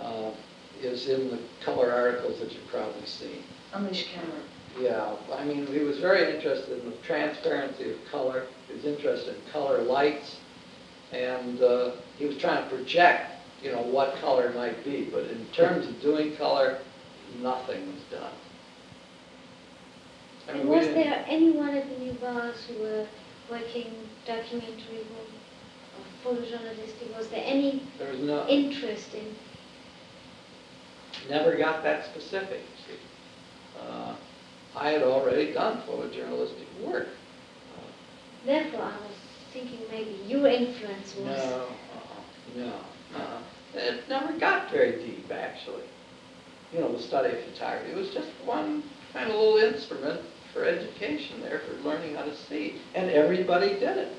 uh, 0.00 0.30
is 0.82 1.08
in 1.08 1.30
the 1.30 1.38
color 1.64 1.92
articles 1.92 2.38
that 2.40 2.52
you've 2.52 2.66
probably 2.68 3.04
seen. 3.06 3.42
Unleash 3.74 4.08
camera. 4.12 4.40
Yeah, 4.78 5.16
I 5.34 5.44
mean, 5.44 5.66
he 5.66 5.80
was 5.80 5.98
very 5.98 6.34
interested 6.34 6.80
in 6.80 6.90
the 6.90 6.96
transparency 6.98 7.90
of 7.90 7.96
color, 8.10 8.44
his 8.68 8.84
interest 8.84 9.28
in 9.28 9.34
color 9.52 9.82
lights, 9.82 10.36
and 11.12 11.60
uh, 11.60 11.92
he 12.16 12.26
was 12.26 12.36
trying 12.36 12.62
to 12.68 12.76
project, 12.76 13.32
you 13.62 13.72
know, 13.72 13.82
what 13.82 14.14
color 14.16 14.52
might 14.54 14.84
be, 14.84 15.08
but 15.10 15.24
in 15.24 15.44
terms 15.46 15.86
of 15.86 16.00
doing 16.00 16.36
color, 16.36 16.78
nothing 17.40 17.92
was 17.92 18.02
done. 18.20 18.32
I 20.48 20.52
mean, 20.54 20.68
was 20.68 20.86
there 20.86 21.24
anyone 21.26 21.70
at 21.70 21.88
the 21.88 22.04
New 22.04 22.12
Bars 22.12 22.56
who 22.66 22.82
were 22.82 23.06
working 23.50 23.92
documentary 24.26 25.04
or 26.24 26.34
photojournalistic? 26.34 27.16
Was 27.16 27.28
there 27.28 27.42
any 27.44 27.82
There 27.98 28.10
was 28.10 28.20
no, 28.20 28.46
interest 28.48 29.14
in, 29.14 29.34
never 31.28 31.56
got 31.56 31.82
that 31.82 32.04
specific, 32.06 32.60
see. 32.86 32.94
Uh, 33.80 34.14
I 34.78 34.90
had 34.90 35.02
already 35.02 35.52
done 35.52 35.82
photojournalistic 35.88 36.86
work. 36.86 37.08
Therefore 38.44 38.82
I 38.82 38.96
was 38.96 39.16
thinking 39.52 39.80
maybe 39.90 40.20
your 40.26 40.46
influence 40.46 41.14
was. 41.16 41.38
uh-uh, 41.38 41.66
no, 42.56 42.72
uh-uh. 43.16 43.42
It 43.74 44.08
never 44.08 44.32
got 44.38 44.70
very 44.70 45.04
deep, 45.04 45.30
actually. 45.30 45.82
You 46.72 46.80
know, 46.80 46.92
the 46.92 47.02
study 47.02 47.36
of 47.36 47.44
photography. 47.44 47.90
It 47.90 47.96
was 47.96 48.10
just 48.10 48.28
one 48.44 48.82
kind 49.12 49.30
of 49.30 49.36
little 49.36 49.58
instrument 49.58 50.20
for 50.52 50.64
education 50.64 51.40
there, 51.40 51.60
for 51.60 51.88
learning 51.88 52.14
how 52.14 52.22
to 52.22 52.36
see. 52.36 52.80
And 52.94 53.10
everybody 53.10 53.70
did 53.70 53.96
it. 53.96 54.12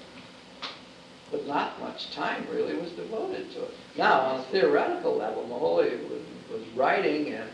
But 1.32 1.46
not 1.46 1.80
much 1.80 2.12
time 2.12 2.46
really 2.52 2.76
was 2.76 2.92
devoted 2.92 3.52
to 3.54 3.64
it. 3.64 3.72
Now, 3.98 4.22
on 4.22 4.40
a 4.40 4.44
theoretical 4.46 5.16
level, 5.16 5.44
Moholy 5.44 5.92
was, 6.10 6.22
was 6.52 6.68
writing 6.76 7.34
and 7.34 7.50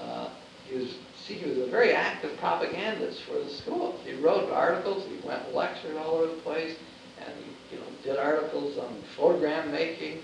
uh, 0.00 0.28
he 0.68 0.76
was, 0.76 0.94
see, 1.26 1.34
he 1.34 1.48
was 1.48 1.58
a 1.58 1.66
very 1.70 1.92
active 1.92 2.36
propagandist 2.38 3.22
for 3.22 3.38
the 3.38 3.48
school. 3.48 3.98
He 4.04 4.14
wrote 4.14 4.50
articles, 4.50 5.04
he 5.06 5.26
went 5.26 5.44
and 5.46 5.54
lectured 5.54 5.96
all 5.96 6.16
over 6.16 6.26
the 6.26 6.40
place, 6.40 6.76
and 7.20 7.32
he, 7.38 7.76
you 7.76 7.80
know, 7.80 7.86
did 8.02 8.16
articles 8.16 8.78
on 8.78 9.02
photogram 9.16 9.70
making, 9.70 10.22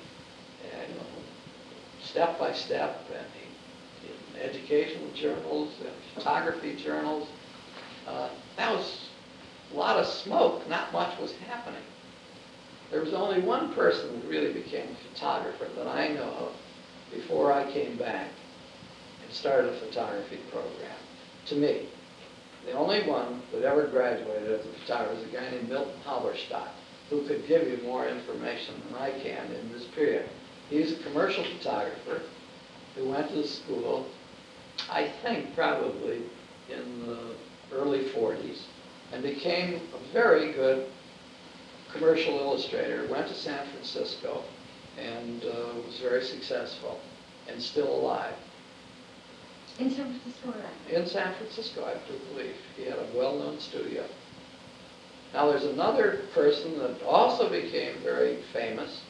and, 0.73 0.89
you 0.89 0.95
know, 0.97 1.07
step 2.03 2.39
by 2.39 2.53
step, 2.53 3.05
and 3.15 3.27
he, 3.35 4.09
in 4.09 4.51
educational 4.51 5.11
journals 5.13 5.73
and 5.81 5.91
photography 6.15 6.77
journals. 6.77 7.29
Uh, 8.07 8.29
that 8.57 8.73
was 8.73 9.09
a 9.73 9.77
lot 9.77 9.99
of 9.99 10.07
smoke, 10.07 10.69
not 10.69 10.93
much 10.93 11.19
was 11.21 11.33
happening. 11.49 11.83
There 12.91 13.03
was 13.03 13.13
only 13.13 13.41
one 13.41 13.75
person 13.75 14.21
who 14.21 14.29
really 14.29 14.53
became 14.53 14.89
a 14.89 15.15
photographer 15.15 15.69
that 15.77 15.87
I 15.87 16.09
know 16.09 16.23
of 16.23 16.53
before 17.13 17.53
I 17.53 17.71
came 17.71 17.97
back 17.99 18.31
started 19.31 19.73
a 19.73 19.81
photography 19.81 20.39
program, 20.51 20.97
to 21.47 21.55
me. 21.55 21.89
The 22.67 22.73
only 22.73 23.03
one 23.09 23.43
that 23.53 23.63
ever 23.63 23.87
graduated 23.87 24.61
as 24.61 24.67
a 24.67 24.69
photographer 24.81 25.15
was 25.15 25.25
a 25.25 25.29
guy 25.29 25.51
named 25.51 25.69
Milton 25.69 26.01
Halberstadt, 26.05 26.73
who 27.09 27.27
could 27.27 27.47
give 27.47 27.67
you 27.67 27.79
more 27.83 28.07
information 28.07 28.75
than 28.87 29.01
I 29.01 29.11
can 29.11 29.51
in 29.53 29.73
this 29.73 29.85
period. 29.87 30.29
He's 30.69 30.93
a 30.93 31.03
commercial 31.03 31.45
photographer 31.45 32.23
who 32.95 33.09
went 33.09 33.29
to 33.31 33.37
the 33.37 33.47
school, 33.47 34.07
I 34.91 35.09
think 35.23 35.55
probably 35.55 36.23
in 36.69 37.07
the 37.07 37.35
early 37.73 38.05
40s, 38.11 38.63
and 39.13 39.23
became 39.23 39.81
a 39.95 40.13
very 40.13 40.53
good 40.53 40.89
commercial 41.93 42.39
illustrator, 42.39 43.07
went 43.09 43.29
to 43.29 43.35
San 43.35 43.67
Francisco, 43.69 44.45
and 44.99 45.45
uh, 45.45 45.81
was 45.87 45.99
very 46.01 46.23
successful, 46.23 47.01
and 47.49 47.63
still 47.63 47.91
alive. 47.91 48.35
In 49.79 49.91
San 49.91 50.07
Francisco, 50.07 50.49
right? 50.49 50.93
In 50.95 51.07
San 51.07 51.35
Francisco, 51.35 51.85
I 51.85 51.95
do 52.11 52.19
believe. 52.33 52.57
He 52.77 52.85
had 52.85 52.99
a 52.99 53.07
well-known 53.15 53.61
studio. 53.61 54.05
Now, 55.33 55.51
there's 55.51 55.65
another 55.65 56.23
person 56.35 56.79
that 56.79 57.03
also 57.05 57.49
became 57.49 57.95
very 58.03 58.43
famous, 58.53 59.03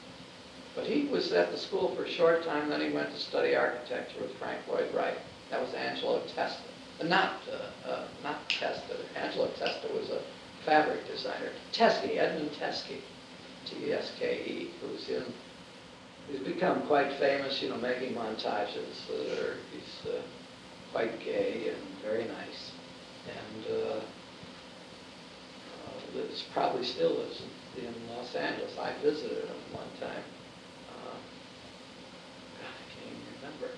but 0.74 0.84
he 0.84 1.06
was 1.06 1.32
at 1.32 1.50
the 1.52 1.56
school 1.58 1.94
for 1.94 2.04
a 2.04 2.10
short 2.10 2.44
time, 2.44 2.68
then 2.68 2.80
he 2.80 2.90
went 2.90 3.10
to 3.12 3.18
study 3.18 3.54
architecture 3.54 4.20
with 4.20 4.34
Frank 4.36 4.60
Lloyd 4.68 4.92
Wright. 4.94 5.16
That 5.50 5.62
was 5.62 5.72
Angelo 5.74 6.22
Testa. 6.34 6.62
Uh, 7.00 7.04
Not, 7.04 7.36
uh, 7.50 7.88
uh, 7.88 8.04
not 8.22 8.48
Testa. 8.48 8.96
Angelo 9.16 9.48
Testa 9.58 9.88
was 9.94 10.10
a 10.10 10.20
fabric 10.66 11.06
designer. 11.06 11.50
Teske, 11.72 12.16
Edmund 12.18 12.50
Teske, 12.60 13.00
T-E-S-K-E, 13.66 14.70
who's 14.82 15.08
in, 15.08 15.24
he's 16.30 16.40
become 16.40 16.82
quite 16.86 17.12
famous, 17.14 17.62
you 17.62 17.70
know, 17.70 17.76
making 17.78 18.14
montages 18.14 19.06
that 19.08 19.38
are, 19.38 19.56
he's 19.72 20.12
uh, 20.12 20.20
quite 20.92 21.20
gay 21.20 21.70
and 21.70 22.02
very 22.02 22.24
nice. 22.24 22.72
And 23.28 23.66
uh, 23.76 24.00
uh, 25.84 26.16
lives, 26.16 26.44
probably 26.52 26.84
still 26.84 27.14
lives 27.18 27.42
in, 27.76 27.84
in 27.84 27.94
Los 28.08 28.34
Angeles. 28.34 28.72
I 28.78 28.94
visited 29.02 29.44
him 29.44 29.56
one 29.72 29.88
time. 30.00 30.24
Uh, 30.90 31.18
God, 32.58 32.72
I 32.72 32.84
can't 32.94 33.10
even 33.10 33.22
remember. 33.42 33.70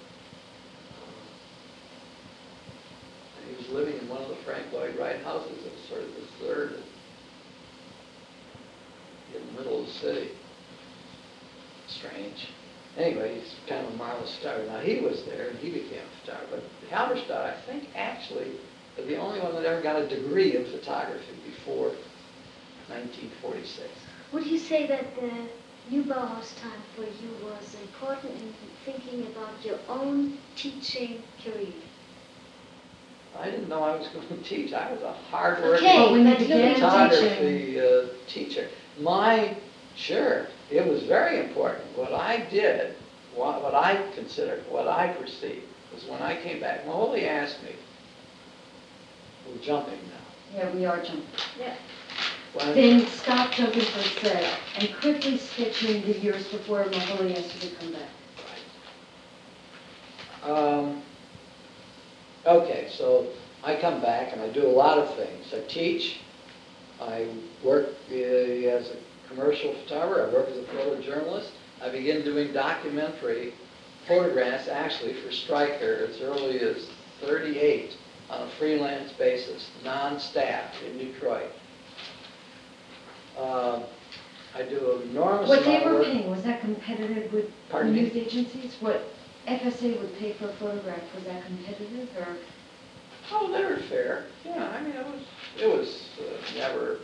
Uh, 0.97 1.21
he 3.49 3.57
was 3.57 3.69
living 3.71 3.99
in 4.01 4.09
one 4.09 4.23
of 4.23 4.29
the 4.29 4.37
Frank 4.45 4.73
Lloyd 4.73 4.97
Wright 4.99 5.21
houses. 5.23 5.59
It 5.67 5.73
was 5.73 5.89
sort 5.89 6.03
of 6.03 6.09
the 6.15 6.45
third 6.45 6.83
in 9.35 9.47
the 9.47 9.53
middle 9.53 9.81
of 9.81 9.87
the 9.87 9.93
city. 9.93 10.31
Strange. 11.89 12.49
Anyway, 12.97 13.41
he's 13.41 13.55
kind 13.69 13.87
of 13.87 13.95
a 13.95 13.97
marvelous 13.97 14.35
photographer. 14.37 14.71
Now, 14.73 14.81
he 14.81 15.01
was 15.01 15.25
there, 15.25 15.49
and 15.49 15.59
he 15.59 15.71
became 15.71 16.01
a 16.01 16.27
photographer. 16.27 16.63
But 16.81 16.91
Halberstadt, 16.91 17.47
I 17.47 17.55
think, 17.71 17.89
actually, 17.95 18.51
was 18.97 19.07
the 19.07 19.17
only 19.17 19.41
one 19.41 19.55
that 19.55 19.65
ever 19.65 19.81
got 19.81 20.01
a 20.01 20.09
degree 20.09 20.57
in 20.57 20.65
photography 20.67 21.35
before 21.47 21.93
1946. 22.89 23.89
Would 24.33 24.47
you 24.47 24.59
say 24.59 24.87
that 24.87 25.15
the 25.17 25.31
New 25.91 26.03
Bauhaus 26.05 26.61
time 26.61 26.83
for 26.95 27.03
you 27.03 27.31
was 27.45 27.75
important 27.83 28.33
in 28.43 28.55
thinking 28.85 29.27
about 29.29 29.65
your 29.65 29.79
own 29.89 30.39
teaching 30.57 31.23
career? 31.43 31.73
I 33.39 33.51
didn't 33.51 33.69
know 33.69 33.83
I 33.83 33.97
was 33.97 34.09
going 34.09 34.27
to 34.29 34.37
teach. 34.43 34.73
I 34.73 34.93
was 34.93 35.03
a 35.03 35.13
hard-working 35.13 35.87
Okay, 35.87 35.97
Well, 35.97 36.13
when 36.13 36.27
you 36.27 36.33
but 36.33 36.39
began 36.39 36.59
looking 36.59 36.75
photography 36.75 37.81
uh, 37.81 38.07
teacher. 38.27 38.69
My, 39.01 39.57
sure, 39.97 40.49
it 40.71 40.87
was 40.87 41.03
very 41.05 41.41
important. 41.41 41.85
What 41.97 42.13
I 42.13 42.47
did, 42.51 42.95
what, 43.35 43.63
what 43.63 43.75
I 43.75 44.03
considered, 44.15 44.65
what 44.71 44.87
I 44.89 45.09
perceived, 45.09 45.67
was 45.95 46.05
when 46.05 46.23
I 46.23 46.41
came 46.41 46.61
back, 46.61 46.87
Moholy 46.87 47.27
asked 47.27 47.63
me, 47.63 47.71
we're 49.49 49.63
jumping 49.63 49.99
now. 50.09 50.57
Yeah, 50.59 50.71
we 50.71 50.85
are 50.87 50.97
jumping. 50.99 51.25
Yeah. 51.59 51.75
When- 52.55 52.75
Then 52.75 53.07
stop 53.07 53.53
jumping 53.53 53.83
for 53.83 53.99
a 54.01 54.03
sec 54.03 54.45
and 54.79 54.95
quickly 55.01 55.39
sketch 55.39 55.83
me 55.83 56.01
the 56.01 56.19
years 56.19 56.47
before 56.49 56.85
Moholy 56.85 57.37
asked 57.37 57.63
you 57.63 57.71
to 57.71 57.77
come 57.77 57.93
back. 57.93 58.09
Um, 60.43 61.03
okay, 62.47 62.89
so 62.91 63.27
I 63.63 63.77
come 63.77 64.01
back 64.01 64.33
and 64.33 64.41
I 64.41 64.49
do 64.49 64.67
a 64.67 64.71
lot 64.71 64.99
of 64.99 65.15
things. 65.17 65.53
I 65.53 65.61
teach, 65.69 66.21
I 67.01 67.29
work 67.63 67.89
uh, 68.11 68.15
as 68.15 68.91
a 68.91 68.97
commercial 69.35 69.75
photographer, 69.83 70.29
I 70.29 70.33
work 70.35 70.49
as 70.49 70.59
a 70.59 70.63
photojournalist. 70.63 71.51
I 71.83 71.89
begin 71.89 72.23
doing 72.25 72.53
documentary 72.53 73.55
photographs 74.07 74.69
actually 74.69 75.15
for 75.23 75.31
Stryker 75.33 76.07
as 76.11 76.21
early 76.21 76.61
as 76.61 76.89
38 77.21 77.97
on 78.29 78.43
a 78.43 78.51
freelance 78.59 79.13
basis, 79.13 79.71
non-staff 79.85 80.75
in 80.87 80.99
Detroit. 80.99 81.51
Um, 83.39 83.85
I 84.55 84.63
do 84.63 85.01
an 85.01 85.11
enormous 85.11 85.49
What 85.49 85.63
amount 85.63 85.65
they 85.65 85.85
of 85.85 85.93
were 85.93 85.99
work. 86.01 86.07
paying, 86.07 86.31
was 86.31 86.43
that 86.43 86.61
competitive 86.61 87.33
with 87.33 87.47
Pardon 87.71 87.95
me? 87.95 88.03
news 88.03 88.17
agencies? 88.17 88.77
What 88.81 89.03
FSA 89.47 90.01
would 90.01 90.17
pay 90.19 90.33
for 90.35 90.49
a 90.49 90.53
photograph, 90.55 91.01
was 91.15 91.25
that 91.25 91.45
competitive 91.47 92.09
or? 92.19 92.37
Oh, 93.33 93.53
they 93.53 93.65
were 93.65 93.77
fair. 93.89 94.25
Yeah, 94.45 94.69
I 94.71 94.83
mean, 94.83 94.95
it 94.97 95.07
was, 95.07 95.23
it 95.61 95.67
was 95.79 96.09
uh, 96.19 96.59
never 96.59 96.99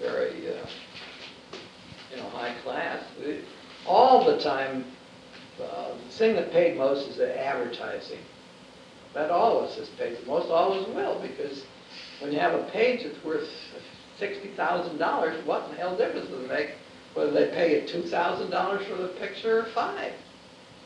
very, 0.00 0.48
uh, 0.48 0.66
you 2.12 2.18
know, 2.18 2.28
high 2.30 2.54
class. 2.62 3.02
All 3.86 4.24
the 4.24 4.38
time, 4.42 4.84
uh, 5.60 5.94
the 5.94 6.12
thing 6.12 6.36
that 6.36 6.52
paid 6.52 6.76
most 6.78 7.08
is 7.08 7.16
the 7.16 7.38
advertising. 7.38 8.20
That 9.14 9.30
always 9.30 9.74
has 9.76 9.88
paid 9.90 10.16
the 10.18 10.26
most, 10.26 10.50
always 10.50 10.86
will, 10.88 11.20
because 11.20 11.64
when 12.20 12.32
you 12.32 12.38
have 12.38 12.54
a 12.54 12.64
page 12.70 13.02
that's 13.04 13.22
worth 13.24 13.48
sixty 14.18 14.48
thousand 14.56 14.98
dollars, 14.98 15.44
what 15.46 15.64
in 15.64 15.72
the 15.72 15.76
hell 15.76 15.96
difference 15.96 16.28
does 16.30 16.44
it 16.44 16.48
make 16.48 16.70
whether 17.14 17.30
they 17.30 17.48
pay 17.48 17.80
you 17.80 17.86
two 17.86 18.02
thousand 18.02 18.50
dollars 18.50 18.86
for 18.86 18.96
the 18.96 19.08
picture 19.08 19.60
or 19.60 19.66
five? 19.74 20.12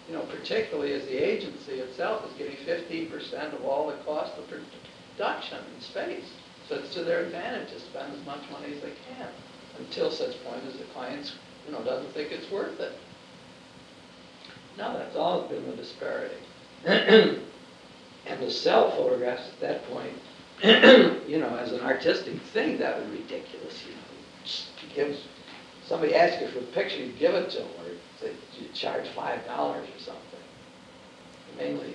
you 0.08 0.14
know, 0.14 0.22
particularly 0.26 0.92
as 0.92 1.04
the 1.06 1.16
agency 1.16 1.80
itself 1.80 2.24
is 2.30 2.38
getting 2.38 2.56
fifteen 2.64 3.10
percent 3.10 3.52
of 3.54 3.64
all 3.64 3.88
the 3.88 3.96
cost 4.04 4.32
of 4.38 4.44
production 4.48 5.58
in 5.74 5.80
space. 5.80 6.30
So 6.68 6.76
it's 6.76 6.94
to 6.94 7.04
their 7.04 7.24
advantage 7.24 7.70
to 7.70 7.80
spend 7.80 8.12
as 8.12 8.24
much 8.26 8.40
money 8.50 8.74
as 8.74 8.82
they 8.82 8.92
can, 9.08 9.28
until 9.78 10.10
such 10.10 10.42
point 10.44 10.62
as 10.66 10.74
the 10.78 10.84
client, 10.84 11.34
you 11.66 11.72
know, 11.72 11.82
doesn't 11.82 12.12
think 12.12 12.32
it's 12.32 12.50
worth 12.50 12.80
it. 12.80 12.92
No, 14.78 14.96
that's 14.96 15.16
always 15.16 15.50
been 15.50 15.68
the 15.70 15.76
disparity. 15.76 16.36
And 18.26 18.40
to 18.40 18.50
sell 18.50 18.90
photographs 18.90 19.48
at 19.48 19.60
that 19.60 19.88
point, 19.88 20.12
you 21.28 21.38
know, 21.38 21.56
as 21.56 21.72
an 21.72 21.80
artistic 21.80 22.40
thing, 22.52 22.78
that 22.78 22.98
was 23.00 23.08
ridiculous, 23.10 23.84
you 23.86 23.92
know. 23.92 24.94
Give, 24.94 25.16
somebody 25.86 26.14
asks 26.14 26.40
you 26.40 26.48
for 26.48 26.58
a 26.58 26.62
picture, 26.62 27.04
you 27.04 27.12
give 27.12 27.34
it 27.34 27.50
to 27.50 27.58
them, 27.58 27.68
or 27.78 28.28
you 28.58 28.68
charge 28.72 29.08
five 29.14 29.44
dollars 29.46 29.86
or 29.88 30.00
something. 30.00 30.22
Mainly 31.56 31.94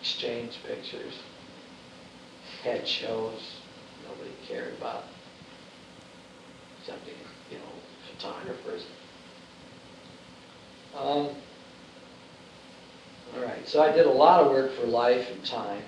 exchange 0.00 0.58
pictures, 0.66 1.14
head 2.62 2.86
shows, 2.86 3.40
nobody 4.08 4.34
cared 4.46 4.74
about, 4.78 5.04
except, 6.88 7.06
you 7.50 7.58
know, 7.58 7.64
photographers. 8.14 8.86
Um, 10.96 11.28
all 13.34 13.42
right, 13.44 13.68
so 13.68 13.82
I 13.82 13.92
did 13.92 14.06
a 14.06 14.10
lot 14.10 14.40
of 14.40 14.50
work 14.50 14.72
for 14.74 14.86
Life 14.86 15.30
and 15.30 15.44
Time, 15.44 15.82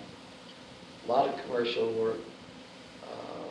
a 1.07 1.11
lot 1.11 1.29
of 1.29 1.43
commercial 1.43 1.93
work. 1.95 2.19
uh, 3.05 3.49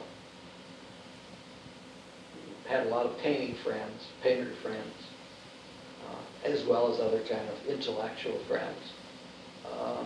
Had 2.69 2.85
a 2.85 2.89
lot 2.89 3.05
of 3.07 3.17
painting 3.17 3.55
friends, 3.63 4.07
painter 4.21 4.53
friends, 4.61 4.93
uh, 6.07 6.47
as 6.47 6.63
well 6.65 6.93
as 6.93 6.99
other 6.99 7.19
kind 7.21 7.49
of 7.49 7.65
intellectual 7.67 8.37
friends. 8.47 8.93
Uh, 9.65 10.03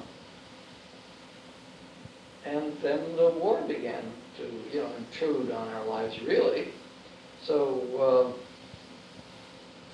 And 2.45 2.77
then 2.81 3.15
the 3.15 3.29
war 3.29 3.62
began 3.62 4.03
to, 4.38 4.43
you 4.73 4.83
know, 4.83 4.89
intrude 4.97 5.51
on 5.51 5.67
our 5.69 5.85
lives, 5.85 6.21
really. 6.21 6.73
So 7.45 8.35
uh, 8.35 8.41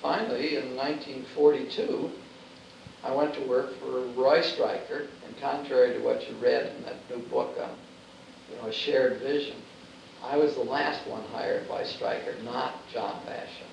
finally, 0.00 0.56
in 0.56 0.76
1942, 0.76 2.10
I 3.02 3.12
went 3.12 3.34
to 3.34 3.40
work 3.48 3.78
for 3.80 4.06
Roy 4.08 4.42
Stryker, 4.42 5.08
and 5.26 5.40
contrary 5.40 5.94
to 5.94 6.04
what 6.04 6.28
you 6.28 6.36
read 6.36 6.74
in 6.76 6.82
that 6.84 6.96
new 7.10 7.22
book 7.28 7.56
on, 7.60 7.70
you 8.50 8.56
know, 8.56 8.68
a 8.68 8.72
shared 8.72 9.20
vision, 9.20 9.56
I 10.22 10.36
was 10.36 10.54
the 10.54 10.62
last 10.62 11.06
one 11.08 11.22
hired 11.32 11.66
by 11.68 11.82
Stryker, 11.84 12.34
not 12.44 12.74
John 12.92 13.20
Vachon. 13.26 13.66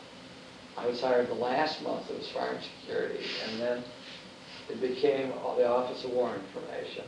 I 0.77 0.87
was 0.87 1.01
hired 1.01 1.27
the 1.27 1.33
last 1.33 1.81
month 1.83 2.09
of 2.09 2.17
his 2.17 2.29
farm 2.29 2.57
security, 2.81 3.25
and 3.49 3.59
then 3.59 3.83
it 4.69 4.79
became 4.79 5.29
the 5.29 5.67
Office 5.67 6.03
of 6.03 6.11
War 6.11 6.33
Information. 6.33 7.03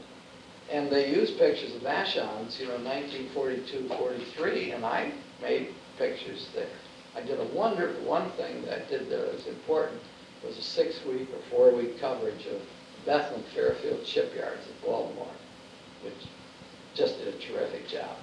And 0.70 0.92
they 0.92 1.10
used 1.10 1.38
pictures 1.40 1.74
of 1.74 1.82
Vachon's, 1.82 2.60
you 2.60 2.68
know, 2.68 2.78
1942, 2.84 3.88
43, 3.88 4.72
and 4.72 4.86
I 4.86 5.14
made 5.42 5.74
pictures 6.00 6.48
there. 6.56 6.66
I 7.16 7.22
did 7.22 7.40
a 7.40 7.56
wonderful, 7.56 8.02
one 8.06 8.32
thing 8.32 8.64
that 8.66 8.82
I 8.82 8.90
did 8.90 9.10
there 9.10 9.26
that 9.26 9.36
was 9.36 9.48
important, 9.48 10.00
was 10.44 10.58
a 10.58 10.62
six-week 10.62 11.28
or 11.34 11.40
four-week 11.52 12.00
coverage 12.00 12.48
of 12.48 12.62
Bethlehem 13.06 13.44
Fairfield 13.54 14.08
shipyards 14.08 14.66
in 14.66 14.74
Baltimore, 14.84 15.28
which 16.04 16.14
just 16.96 17.20
did 17.20 17.36
a 17.36 17.38
terrific 17.38 17.88
job. 17.88 18.16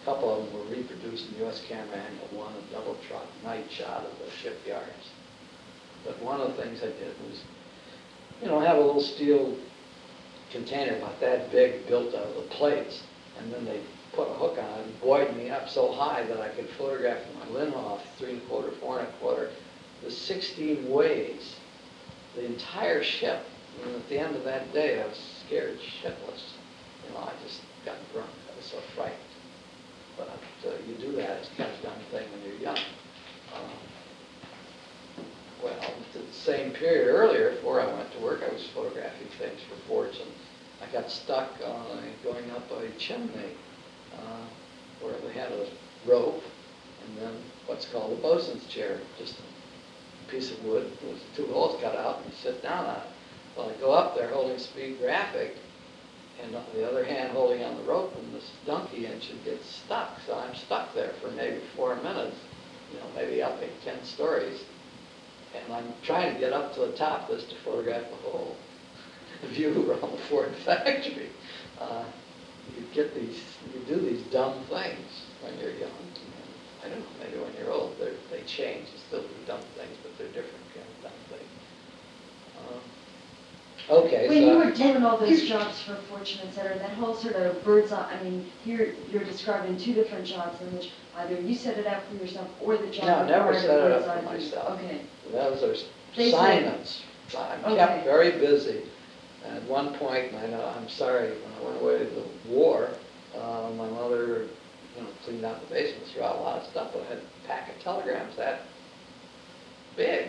A 0.00 0.04
Couple 0.04 0.32
of 0.32 0.44
them 0.44 0.54
were 0.54 0.76
reproduced 0.76 1.28
in 1.28 1.34
the 1.34 1.44
U.S. 1.44 1.62
Camera 1.68 1.96
Annual, 1.96 2.44
one 2.44 2.52
a 2.54 2.72
double 2.72 2.96
truck 3.08 3.26
night 3.44 3.70
shot 3.70 4.04
of 4.04 4.18
the 4.18 4.30
shipyards. 4.30 5.10
But 6.04 6.20
one 6.22 6.40
of 6.40 6.56
the 6.56 6.62
things 6.62 6.80
I 6.82 6.86
did 6.86 7.14
was, 7.28 7.42
you 8.40 8.48
know, 8.48 8.60
have 8.60 8.76
a 8.76 8.80
little 8.80 9.02
steel 9.02 9.56
container 10.50 10.96
about 10.96 11.20
that 11.20 11.50
big 11.50 11.86
built 11.86 12.14
out 12.14 12.26
of 12.26 12.34
the 12.34 12.42
plates, 12.42 13.02
and 13.38 13.52
then 13.52 13.64
they 13.64 13.80
put 14.12 14.28
a 14.28 14.34
hook 14.34 14.58
on 14.58 14.92
buoyed 15.02 15.36
me 15.36 15.50
up 15.50 15.68
so 15.68 15.92
high 15.92 16.22
that 16.24 16.40
I 16.40 16.48
could 16.48 16.68
photograph 16.70 17.18
my 17.38 17.46
Linhof 17.46 18.00
three 18.18 18.30
and 18.30 18.42
a 18.42 18.44
quarter, 18.46 18.70
four 18.72 19.00
and 19.00 19.08
a 19.08 19.12
quarter, 19.12 19.50
the 20.02 20.10
16 20.10 20.88
ways, 20.88 21.56
the 22.34 22.44
entire 22.44 23.02
ship. 23.02 23.44
And 23.82 23.94
at 23.96 24.08
the 24.08 24.18
end 24.18 24.36
of 24.36 24.44
that 24.44 24.72
day, 24.72 25.02
I 25.02 25.06
was 25.06 25.42
scared 25.46 25.78
shitless. 25.78 26.52
You 27.06 27.14
know, 27.14 27.20
I 27.20 27.32
just 27.44 27.62
got 27.84 27.96
drunk. 28.12 28.28
I 28.52 28.56
was 28.56 28.66
so 28.66 28.78
frightened. 28.94 29.18
But 30.16 30.28
uh, 30.66 30.72
you 30.86 30.94
do 30.94 31.12
that, 31.16 31.38
it's 31.38 31.48
kind 31.56 31.70
of 31.70 31.82
dumb 31.82 31.98
thing 32.10 32.28
when 32.30 32.42
you're 32.46 32.60
young. 32.60 32.76
Um, 33.56 33.70
well, 35.62 35.94
the 36.12 36.20
same 36.32 36.72
period 36.72 37.08
earlier, 37.08 37.52
before 37.52 37.80
I 37.80 37.86
went 37.86 38.12
to 38.12 38.18
work, 38.18 38.42
I 38.46 38.52
was 38.52 38.66
photographing 38.74 39.28
things 39.38 39.60
for 39.68 39.76
Fortune. 39.88 40.28
I 40.82 40.92
got 40.92 41.10
stuck 41.10 41.50
uh, 41.64 41.96
going 42.22 42.50
up 42.50 42.70
a 42.72 42.90
chimney 42.98 43.54
uh, 44.22 45.04
where 45.04 45.14
they 45.20 45.32
had 45.38 45.50
a 45.52 45.66
rope 46.06 46.42
and 47.06 47.18
then 47.18 47.34
what's 47.66 47.86
called 47.86 48.12
a 48.18 48.22
bosun's 48.22 48.66
chair, 48.66 49.00
just 49.18 49.36
a 49.38 50.30
piece 50.30 50.50
of 50.50 50.64
wood 50.64 50.90
with 51.06 51.20
two 51.36 51.46
holes 51.46 51.80
cut 51.82 51.96
out 51.96 52.18
and 52.22 52.32
you 52.32 52.38
sit 52.38 52.62
down 52.62 52.86
on 52.86 52.96
it. 52.96 53.08
Well, 53.56 53.70
I 53.70 53.80
go 53.80 53.92
up 53.92 54.16
there 54.16 54.28
holding 54.28 54.58
speed 54.58 54.98
graphic 55.00 55.56
and 56.42 56.54
on 56.54 56.64
the 56.74 56.88
other 56.88 57.04
hand 57.04 57.32
holding 57.32 57.62
on 57.62 57.76
the 57.76 57.82
rope 57.82 58.14
and 58.18 58.34
this 58.34 58.50
donkey 58.66 59.06
engine 59.06 59.38
gets 59.44 59.68
stuck. 59.68 60.18
So 60.26 60.34
I'm 60.36 60.54
stuck 60.54 60.94
there 60.94 61.12
for 61.20 61.30
maybe 61.32 61.60
four 61.76 61.96
minutes, 61.96 62.36
you 62.92 62.98
know, 62.98 63.06
maybe 63.14 63.42
up 63.42 63.60
in 63.62 63.68
10 63.84 64.04
stories. 64.04 64.64
And 65.54 65.72
I'm 65.72 65.92
trying 66.02 66.32
to 66.32 66.40
get 66.40 66.52
up 66.52 66.72
to 66.74 66.80
the 66.80 66.92
top 66.92 67.28
this 67.28 67.44
to 67.44 67.54
photograph 67.56 68.04
the 68.08 68.30
whole 68.30 68.56
view 69.48 69.90
around 69.90 70.12
the 70.12 70.18
Ford 70.30 70.54
factory. 70.64 71.30
Uh, 71.78 72.04
get 72.94 73.14
these, 73.14 73.40
you 73.74 73.80
do 73.94 74.00
these 74.00 74.22
dumb 74.32 74.54
things 74.70 75.26
when 75.42 75.58
you're 75.58 75.72
young. 75.78 75.90
I 76.84 76.88
don't 76.88 76.98
know, 76.98 77.04
maybe 77.20 77.38
when 77.38 77.52
you're 77.58 77.72
old, 77.72 77.96
they 77.98 78.42
change, 78.42 78.88
you 78.92 78.98
still 79.08 79.22
do 79.22 79.28
dumb 79.46 79.60
things, 79.76 79.96
but 80.02 80.16
they're 80.18 80.26
different 80.28 80.64
kind 80.74 80.86
of 80.86 81.02
dumb 81.02 81.38
things. 81.38 81.50
Um, 82.58 82.80
Okay, 83.90 84.28
When 84.28 84.42
you 84.42 84.52
so, 84.52 84.58
were 84.58 84.70
doing 84.70 85.04
all 85.04 85.18
those 85.18 85.42
jobs 85.48 85.80
for 85.82 85.96
Fortune, 86.08 86.40
et 86.46 86.54
cetera, 86.54 86.78
that 86.78 86.90
whole 86.90 87.14
sort 87.16 87.34
of 87.34 87.64
bird's 87.64 87.90
eye, 87.90 88.16
I 88.18 88.22
mean, 88.22 88.50
you're, 88.64 88.88
you're 89.10 89.24
describing 89.24 89.76
two 89.76 89.92
different 89.92 90.24
jobs 90.24 90.60
in 90.60 90.72
which 90.76 90.90
either 91.16 91.40
you 91.40 91.54
set 91.54 91.78
it 91.78 91.86
up 91.86 92.02
for 92.08 92.14
yourself 92.14 92.48
or 92.60 92.76
the 92.76 92.86
job. 92.88 93.06
No, 93.06 93.14
I 93.16 93.26
never 93.26 93.58
set 93.58 93.80
it 93.80 93.92
up 93.92 94.18
for 94.18 94.22
myself. 94.22 94.78
Okay, 94.78 95.00
those 95.32 95.62
are 95.64 95.74
They 96.16 96.28
assignments. 96.28 97.02
I'm 97.36 97.64
Okay. 97.64 97.76
kept 97.76 98.04
very 98.04 98.30
busy. 98.32 98.82
At 99.44 99.62
one 99.64 99.94
point, 99.94 100.32
and 100.32 100.38
I 100.38 100.46
know, 100.46 100.72
I'm 100.76 100.88
sorry, 100.88 101.30
when 101.30 101.52
I 101.60 101.64
went 101.70 101.82
away 101.82 101.98
to 101.98 102.22
war, 102.46 102.88
uh, 103.36 103.70
my 103.76 103.88
mother, 103.88 104.46
you 104.96 105.02
know, 105.02 105.08
cleaned 105.24 105.44
out 105.44 105.60
the 105.66 105.74
basement, 105.74 106.06
threw 106.12 106.22
out 106.22 106.36
a 106.36 106.40
lot 106.40 106.58
of 106.60 106.66
stuff, 106.68 106.90
but 106.92 107.02
I 107.02 107.06
had 107.06 107.18
a 107.18 107.46
pack 107.48 107.68
of 107.74 107.82
telegrams 107.82 108.36
that 108.36 108.62
big, 109.96 110.28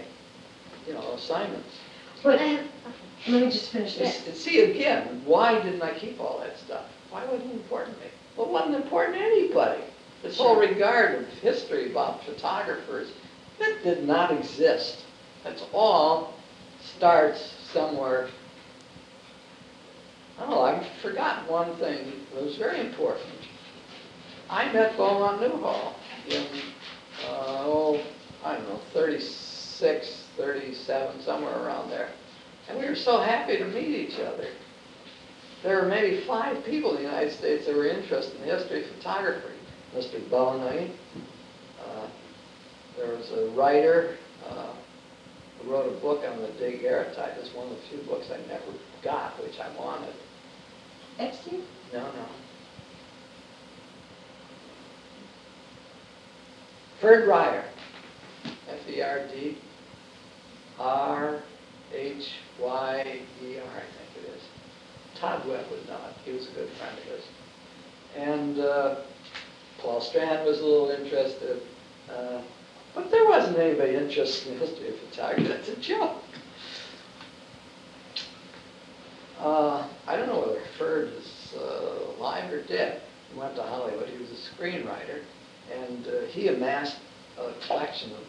you 0.87 0.93
know, 0.93 1.13
assignments. 1.13 1.69
but 2.21 2.39
I 2.39 2.43
have, 2.43 2.65
let 3.27 3.41
me 3.43 3.51
just 3.51 3.71
finish 3.71 3.95
this. 3.97 4.21
It's- 4.21 4.37
See, 4.39 4.61
again, 4.61 5.21
why 5.25 5.61
didn't 5.61 5.81
I 5.81 5.93
keep 5.97 6.19
all 6.19 6.39
that 6.39 6.57
stuff? 6.57 6.85
Why 7.09 7.23
wasn't 7.25 7.51
it 7.51 7.55
important 7.55 7.97
to 7.97 8.03
me? 8.05 8.09
Well, 8.35 8.47
it 8.47 8.51
wasn't 8.51 8.75
important 8.75 9.17
to 9.17 9.23
anybody. 9.23 9.83
This 10.23 10.37
whole 10.37 10.55
regard 10.55 11.15
of 11.15 11.27
history 11.39 11.91
about 11.91 12.23
photographers, 12.23 13.09
that 13.59 13.83
did 13.83 14.07
not 14.07 14.31
exist. 14.31 15.03
That's 15.43 15.63
all 15.73 16.33
starts 16.81 17.53
somewhere. 17.71 18.29
I 20.39 20.45
I've 20.45 20.87
forgotten 21.01 21.47
one 21.47 21.75
thing 21.77 22.11
that 22.33 22.43
was 22.43 22.55
very 22.57 22.79
important. 22.79 23.29
I 24.49 24.71
met 24.71 24.97
Beaumont 24.97 25.41
Newhall 25.41 25.95
in, 26.27 26.45
uh, 27.27 27.63
oh, 27.65 28.03
I 28.43 28.55
don't 28.55 28.69
know, 28.69 28.79
36, 28.93 30.23
37, 30.37 31.21
somewhere 31.21 31.57
around 31.63 31.89
there. 31.89 32.09
And 32.69 32.79
we 32.79 32.87
were 32.87 32.95
so 32.95 33.19
happy 33.19 33.57
to 33.57 33.65
meet 33.65 33.89
each 33.89 34.19
other. 34.19 34.47
There 35.63 35.81
were 35.81 35.87
maybe 35.87 36.25
five 36.25 36.63
people 36.65 36.91
in 36.91 36.97
the 36.97 37.09
United 37.09 37.33
States 37.33 37.65
that 37.65 37.75
were 37.75 37.87
interested 37.87 38.39
in 38.41 38.47
history 38.47 38.83
of 38.83 38.95
photography. 38.97 39.55
Mr. 39.95 40.29
Boney, 40.29 40.91
uh, 41.79 42.07
there 42.97 43.15
was 43.15 43.31
a 43.31 43.49
writer 43.51 44.17
uh, 44.49 44.73
who 45.61 45.71
wrote 45.71 45.95
a 45.95 46.01
book 46.01 46.23
on 46.27 46.41
the 46.41 46.47
daguerreotype. 46.59 47.37
It's 47.37 47.53
one 47.53 47.67
of 47.67 47.77
the 47.77 47.81
few 47.89 47.99
books 48.07 48.27
I 48.31 48.37
never 48.47 48.73
got, 49.03 49.41
which 49.43 49.59
I 49.59 49.69
wanted. 49.79 50.13
Epstein? 51.19 51.63
No, 51.91 51.99
no. 51.99 52.25
Ferd 56.99 57.27
Reyher, 57.27 57.65
F-E-R-D, 58.69 59.57
R-H-Y-E-R, 60.79 61.41
I 63.03 63.81
think 63.81 64.25
it 64.25 64.29
is. 64.29 64.41
Todd 65.15 65.45
Webb 65.47 65.69
was 65.69 65.85
not. 65.89 66.13
he 66.23 66.31
was 66.31 66.47
a 66.47 66.51
good 66.51 66.69
friend 66.69 66.97
of 66.97 67.03
his. 67.03 67.23
And 68.15 68.59
uh, 68.59 68.95
Paul 69.79 69.99
Strand 69.99 70.45
was 70.47 70.59
a 70.59 70.65
little 70.65 70.91
interested, 70.91 71.61
uh, 72.09 72.41
but 72.95 73.11
there 73.11 73.27
wasn't 73.27 73.57
anybody 73.57 73.95
interested 73.95 74.53
in 74.53 74.59
the 74.59 74.65
history 74.65 74.87
of 74.89 74.99
photography, 74.99 75.43
that's 75.49 75.67
a 75.67 75.75
joke. 75.75 76.22
Uh, 79.43 79.85
I 80.07 80.15
don't 80.15 80.27
know 80.27 80.39
whether 80.39 80.61
Ferd 80.77 81.09
is 81.09 81.53
uh, 81.57 82.15
alive 82.17 82.49
or 82.53 82.63
dead. 82.63 83.01
He 83.29 83.37
went 83.37 83.57
to 83.57 83.61
Hollywood. 83.61 84.07
He 84.07 84.17
was 84.17 84.31
a 84.31 84.55
screenwriter, 84.55 85.19
and 85.69 86.07
uh, 86.07 86.27
he 86.29 86.47
amassed 86.47 86.95
a 87.37 87.51
collection 87.67 88.13
of 88.13 88.23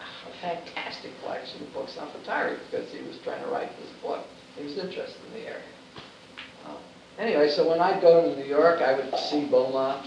a 0.00 0.40
fantastic 0.40 1.12
collection 1.22 1.62
of 1.62 1.72
books 1.72 1.96
on 1.98 2.10
photography 2.10 2.60
because 2.68 2.90
he 2.90 3.00
was 3.06 3.16
trying 3.22 3.44
to 3.44 3.48
write 3.48 3.70
this 3.78 3.90
book. 4.02 4.26
He 4.58 4.64
was 4.64 4.76
interested 4.76 5.20
in 5.28 5.34
the 5.34 5.46
area. 5.46 5.62
Uh, 6.66 6.76
anyway, 7.20 7.48
so 7.48 7.68
when 7.68 7.78
I'd 7.78 8.00
go 8.00 8.34
to 8.34 8.36
New 8.36 8.48
York, 8.48 8.80
I 8.80 8.94
would 8.96 9.16
see 9.30 9.46
Beaumont 9.46 10.04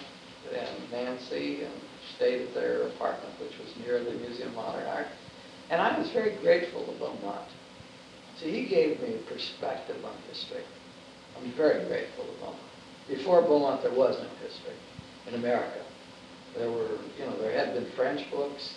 and 0.53 0.91
Nancy 0.91 1.63
and 1.63 1.73
stayed 2.17 2.41
at 2.41 2.53
their 2.53 2.81
apartment, 2.87 3.33
which 3.39 3.57
was 3.59 3.73
near 3.85 4.03
the 4.03 4.11
Museum 4.11 4.49
of 4.49 4.55
Modern 4.55 4.87
Art. 4.87 5.07
And 5.69 5.81
I 5.81 5.97
was 5.97 6.09
very 6.11 6.35
grateful 6.41 6.85
to 6.85 6.91
Beaumont. 6.99 7.47
See, 8.39 8.51
he 8.51 8.65
gave 8.67 9.01
me 9.01 9.15
a 9.15 9.33
perspective 9.33 9.97
on 10.05 10.13
history. 10.29 10.63
I'm 11.37 11.51
very 11.53 11.85
grateful 11.87 12.25
to 12.25 12.31
Beaumont. 12.39 12.57
before 13.07 13.41
Beaumont, 13.41 13.81
there 13.81 13.93
was 13.93 14.17
no 14.19 14.29
history 14.45 14.75
in 15.27 15.35
America. 15.35 15.81
There 16.55 16.69
were, 16.71 16.97
you 17.17 17.25
know, 17.25 17.37
there 17.39 17.51
had 17.51 17.73
been 17.73 17.89
French 17.95 18.29
books, 18.31 18.75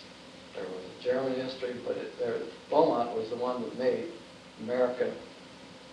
there 0.55 0.65
was 0.65 1.03
German 1.03 1.35
history, 1.35 1.75
but 1.85 1.97
it, 1.97 2.17
there, 2.19 2.37
Beaumont 2.69 3.15
was 3.15 3.29
the 3.29 3.37
one 3.37 3.61
that 3.61 3.77
made 3.77 4.11
America, 4.63 5.11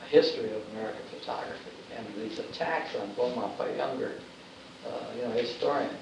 a 0.03 0.09
history 0.09 0.51
of 0.51 0.63
American 0.73 1.03
photography. 1.19 1.71
And 1.97 2.07
these 2.17 2.39
attacks 2.39 2.95
on 2.97 3.15
Beaumont 3.15 3.57
by 3.59 3.75
younger, 3.75 4.13
uh, 4.87 5.15
you 5.17 5.23
know, 5.23 5.31
historians, 5.31 5.93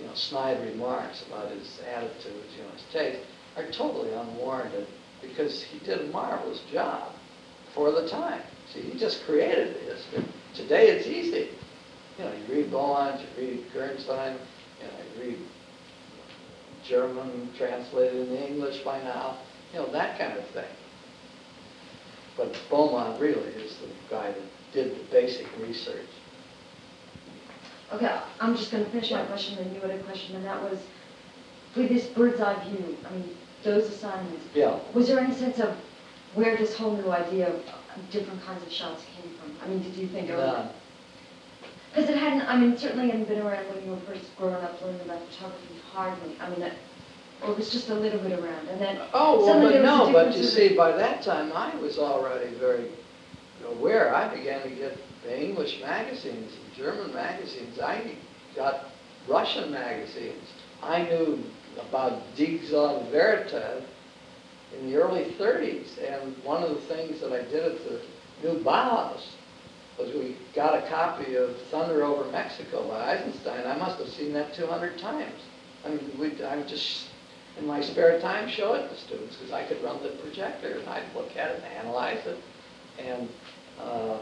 you 0.00 0.06
know, 0.06 0.14
snide 0.14 0.60
remarks 0.66 1.24
about 1.28 1.50
his 1.50 1.80
attitudes, 1.94 2.52
you 2.56 2.64
know, 2.64 2.70
his 2.70 2.84
taste, 2.92 3.20
are 3.56 3.70
totally 3.70 4.12
unwarranted 4.12 4.86
because 5.22 5.62
he 5.62 5.78
did 5.80 6.00
a 6.00 6.04
marvelous 6.12 6.60
job 6.72 7.12
for 7.74 7.90
the 7.90 8.08
time. 8.08 8.42
See, 8.72 8.80
he 8.80 8.98
just 8.98 9.24
created 9.24 9.74
this. 9.86 10.04
Today 10.54 10.90
it's 10.90 11.06
easy. 11.06 11.48
You 12.18 12.24
know, 12.24 12.32
you 12.32 12.54
read 12.54 12.70
Beaumont, 12.70 13.20
you 13.20 13.26
read 13.42 13.64
Gernsheim, 13.74 14.36
you 14.80 14.86
know, 14.86 14.92
you 15.16 15.30
read 15.30 15.38
German 16.84 17.50
translated 17.56 18.28
into 18.28 18.48
English 18.48 18.80
by 18.80 19.00
now, 19.02 19.38
you 19.72 19.78
know, 19.78 19.90
that 19.92 20.18
kind 20.18 20.36
of 20.36 20.44
thing. 20.48 20.64
But 22.36 22.56
Beaumont 22.68 23.20
really 23.20 23.40
is 23.54 23.76
the 23.76 23.88
guy 24.10 24.32
that 24.32 24.72
did 24.72 24.98
the 24.98 25.04
basic 25.10 25.46
research. 25.60 26.08
Okay, 27.92 28.20
I'm 28.40 28.56
just 28.56 28.72
gonna 28.72 28.86
finish 28.86 29.10
my 29.10 29.24
question, 29.24 29.56
then 29.56 29.74
you 29.74 29.80
had 29.80 29.90
a 29.90 30.02
question, 30.02 30.36
and 30.36 30.44
that 30.44 30.62
was, 30.62 30.78
with 31.76 31.88
this 31.90 32.06
bird's 32.06 32.40
eye 32.40 32.62
view, 32.64 32.96
I 33.06 33.12
mean, 33.14 33.36
those 33.62 33.84
assignments, 33.88 34.44
Yeah, 34.54 34.78
was 34.94 35.08
there 35.08 35.18
any 35.18 35.34
sense 35.34 35.58
of 35.60 35.76
where 36.34 36.56
this 36.56 36.74
whole 36.76 36.96
new 36.96 37.10
idea 37.10 37.48
of 37.48 37.62
different 38.10 38.42
kinds 38.44 38.62
of 38.62 38.72
shots 38.72 39.04
came 39.16 39.32
from? 39.38 39.54
I 39.62 39.68
mean, 39.68 39.82
did 39.82 39.94
you 39.96 40.08
think 40.08 40.30
of? 40.30 40.38
none. 40.38 40.68
Because 41.94 42.08
it 42.08 42.16
hadn't, 42.16 42.42
I 42.48 42.56
mean, 42.56 42.76
certainly 42.78 43.10
hadn't 43.10 43.28
been 43.28 43.40
around 43.40 43.66
when 43.74 43.84
you 43.84 43.90
were 43.90 44.00
first 44.00 44.24
growing 44.38 44.54
up 44.54 44.80
learning 44.80 45.02
about 45.02 45.20
photography, 45.28 45.74
hardly. 45.92 46.36
I 46.40 46.48
mean, 46.48 46.62
it, 46.62 46.72
or 47.42 47.50
it 47.50 47.58
was 47.58 47.70
just 47.70 47.90
a 47.90 47.94
little 47.94 48.18
bit 48.20 48.32
around, 48.32 48.68
and 48.68 48.80
then, 48.80 48.98
Oh, 49.12 49.44
well, 49.44 49.60
but 49.60 49.82
no, 49.82 50.10
but 50.12 50.34
you 50.36 50.42
see, 50.44 50.74
by 50.74 50.92
that 50.92 51.22
time, 51.22 51.52
I 51.54 51.74
was 51.76 51.98
already 51.98 52.54
very 52.54 52.86
aware. 53.68 54.14
I 54.14 54.34
began 54.34 54.62
to 54.62 54.70
get 54.70 54.96
the 55.22 55.38
English 55.38 55.80
magazines, 55.82 56.52
German 56.74 57.12
magazines. 57.12 57.78
I 57.78 58.16
got 58.56 58.86
Russian 59.28 59.70
magazines. 59.70 60.48
I 60.82 61.02
knew 61.02 61.44
about 61.78 62.20
Dziga 62.36 63.10
Vertov 63.10 63.84
in 64.78 64.90
the 64.90 64.96
early 64.96 65.34
30s, 65.38 65.98
and 66.02 66.34
one 66.44 66.62
of 66.62 66.70
the 66.70 66.80
things 66.94 67.20
that 67.20 67.32
I 67.32 67.42
did 67.50 67.64
at 67.64 67.78
the 67.84 68.00
new 68.42 68.62
Bauhaus 68.62 69.20
was 69.98 70.14
we 70.14 70.36
got 70.54 70.74
a 70.74 70.88
copy 70.88 71.34
of 71.36 71.54
Thunder 71.70 72.02
Over 72.02 72.30
Mexico 72.30 72.88
by 72.88 73.14
Eisenstein. 73.14 73.66
I 73.66 73.76
must 73.76 73.98
have 73.98 74.08
seen 74.08 74.32
that 74.32 74.54
200 74.54 74.98
times. 74.98 75.38
I 75.84 75.90
mean, 75.90 76.10
we, 76.18 76.42
I 76.42 76.56
would 76.56 76.68
just, 76.68 77.06
in 77.58 77.66
my 77.66 77.82
spare 77.82 78.18
time, 78.20 78.48
show 78.48 78.74
it 78.74 78.88
to 78.88 78.96
students, 78.96 79.36
because 79.36 79.52
I 79.52 79.64
could 79.66 79.82
run 79.82 80.02
the 80.02 80.10
projector, 80.22 80.78
and 80.78 80.88
I'd 80.88 81.14
look 81.14 81.36
at 81.36 81.50
it 81.50 81.56
and 81.56 81.64
analyze 81.64 82.24
it. 82.26 82.38
And 82.98 83.28
uh, 83.78 84.18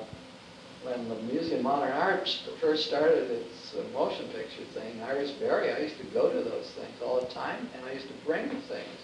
when 0.82 1.08
the 1.08 1.16
Museum 1.16 1.58
of 1.58 1.64
Modern 1.64 1.92
Art 1.92 2.28
first 2.60 2.86
started 2.86 3.30
its 3.30 3.74
uh, 3.74 3.82
motion 3.92 4.26
picture 4.28 4.64
thing, 4.72 5.02
Iris 5.02 5.32
Barry, 5.32 5.72
I 5.72 5.78
used 5.78 5.98
to 5.98 6.06
go 6.14 6.32
to 6.32 6.42
those 6.42 6.70
things 6.70 6.94
all 7.04 7.20
the 7.20 7.32
time, 7.34 7.68
and 7.74 7.84
I 7.84 7.92
used 7.92 8.08
to 8.08 8.14
bring 8.24 8.48
things, 8.48 9.00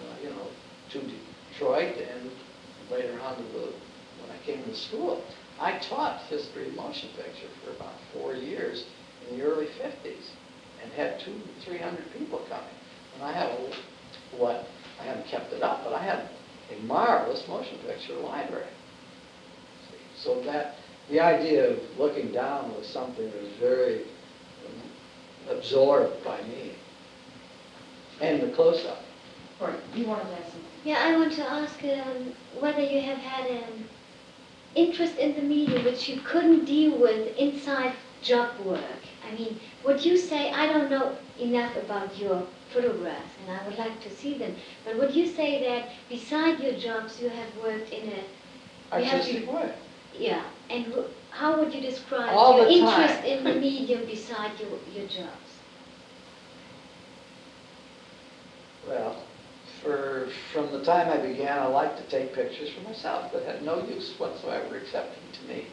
uh, 0.00 0.22
you 0.22 0.30
know, 0.30 0.46
to 0.92 1.02
Detroit 1.50 1.96
and 1.96 2.30
later 2.90 3.20
on 3.20 3.36
to 3.36 3.42
the, 3.42 3.72
when 4.20 4.30
I 4.30 4.46
came 4.46 4.64
to 4.64 4.74
school. 4.74 5.22
I 5.60 5.78
taught 5.78 6.22
history 6.22 6.68
of 6.68 6.74
motion 6.74 7.10
picture 7.16 7.48
for 7.64 7.72
about 7.76 7.94
four 8.14 8.34
years 8.34 8.86
in 9.28 9.38
the 9.38 9.44
early 9.44 9.66
50s 9.66 10.30
and 10.82 10.92
had 10.92 11.20
two, 11.20 11.34
300 11.64 12.02
people 12.18 12.40
coming. 12.48 12.64
And 13.14 13.24
I 13.24 13.32
had 13.32 13.50
a, 13.50 13.72
what, 14.36 14.66
I 15.00 15.04
haven't 15.04 15.26
kept 15.26 15.52
it 15.52 15.62
up, 15.62 15.84
but 15.84 15.92
I 15.92 16.02
had 16.02 16.28
a 16.70 16.82
marvelous 16.84 17.46
motion 17.46 17.78
picture 17.86 18.14
library. 18.14 18.66
See, 20.22 20.28
So 20.28 20.40
that, 20.42 20.76
the 21.10 21.20
idea 21.20 21.70
of 21.70 21.78
looking 21.98 22.32
down 22.32 22.74
was 22.76 22.86
something 22.86 23.24
that 23.24 23.42
was 23.42 23.52
very 23.60 24.02
um, 24.02 25.56
absorbed 25.56 26.24
by 26.24 26.38
me. 26.42 26.72
And 28.20 28.40
the 28.40 28.48
close-up. 28.48 29.02
or 29.60 29.74
you 29.94 30.06
wanted 30.06 30.24
to 30.24 30.32
ask 30.32 30.44
something? 30.44 30.62
Yeah, 30.84 30.98
I 31.00 31.16
want 31.16 31.32
to 31.32 31.50
ask 31.50 31.82
um, 31.84 32.32
whether 32.60 32.82
you 32.82 33.00
have 33.00 33.18
had 33.18 33.50
an 33.50 33.88
interest 34.74 35.16
in 35.18 35.34
the 35.34 35.42
media 35.42 35.82
which 35.82 36.08
you 36.08 36.20
couldn't 36.20 36.64
deal 36.64 36.96
with 36.98 37.36
inside 37.36 37.92
job 38.22 38.58
work. 38.64 38.80
I 39.28 39.34
mean, 39.34 39.58
would 39.84 40.04
you 40.04 40.16
say, 40.16 40.50
I 40.52 40.66
don't 40.66 40.90
know 40.90 41.16
enough 41.40 41.76
about 41.76 42.16
your 42.16 42.46
photographs 42.70 43.32
and 43.40 43.58
I 43.58 43.68
would 43.68 43.78
like 43.78 44.00
to 44.02 44.10
see 44.10 44.38
them, 44.38 44.54
but 44.84 44.98
would 44.98 45.14
you 45.14 45.26
say 45.26 45.62
that 45.68 45.88
beside 46.08 46.60
your 46.60 46.72
jobs 46.74 47.20
you 47.20 47.28
have 47.28 47.48
worked 47.62 47.90
in 47.92 48.08
a, 48.08 49.00
have 49.00 49.14
Artistic 49.14 49.52
way. 49.52 49.72
Yeah, 50.18 50.42
and 50.70 50.86
wh- 50.86 51.08
how 51.30 51.58
would 51.58 51.72
you 51.74 51.80
describe 51.80 52.30
All 52.34 52.56
your 52.56 52.66
the 52.66 52.72
interest 52.72 53.14
time. 53.20 53.24
in 53.24 53.44
the 53.48 53.54
medium 53.54 54.04
beside 54.06 54.52
your, 54.60 54.70
your 54.94 55.06
jobs? 55.08 55.50
Well, 58.88 59.16
for, 59.82 60.28
from 60.52 60.72
the 60.72 60.84
time 60.84 61.08
I 61.10 61.16
began, 61.18 61.58
I 61.58 61.66
liked 61.66 61.98
to 61.98 62.04
take 62.04 62.34
pictures 62.34 62.70
for 62.70 62.80
myself 62.88 63.32
that 63.32 63.44
had 63.44 63.64
no 63.64 63.84
use 63.86 64.12
whatsoever 64.18 64.76
except 64.76 65.14
to 65.34 65.42
me. 65.48 65.66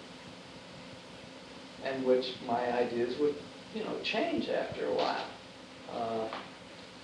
And 1.85 2.05
which 2.05 2.33
my 2.47 2.71
ideas 2.73 3.17
would, 3.19 3.35
you 3.73 3.83
know, 3.83 3.95
change 4.03 4.49
after 4.49 4.85
a 4.85 4.93
while. 4.93 5.25
Uh, 5.93 6.27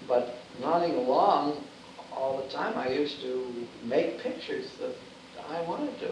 But 0.08 0.38
running 0.62 0.96
along 0.96 1.64
all 2.16 2.38
the 2.38 2.54
time, 2.54 2.78
I 2.78 2.90
used 2.90 3.22
to 3.22 3.68
make 3.84 4.20
pictures 4.20 4.68
that 4.80 4.96
I 5.50 5.62
wanted 5.62 5.98
to 6.00 6.10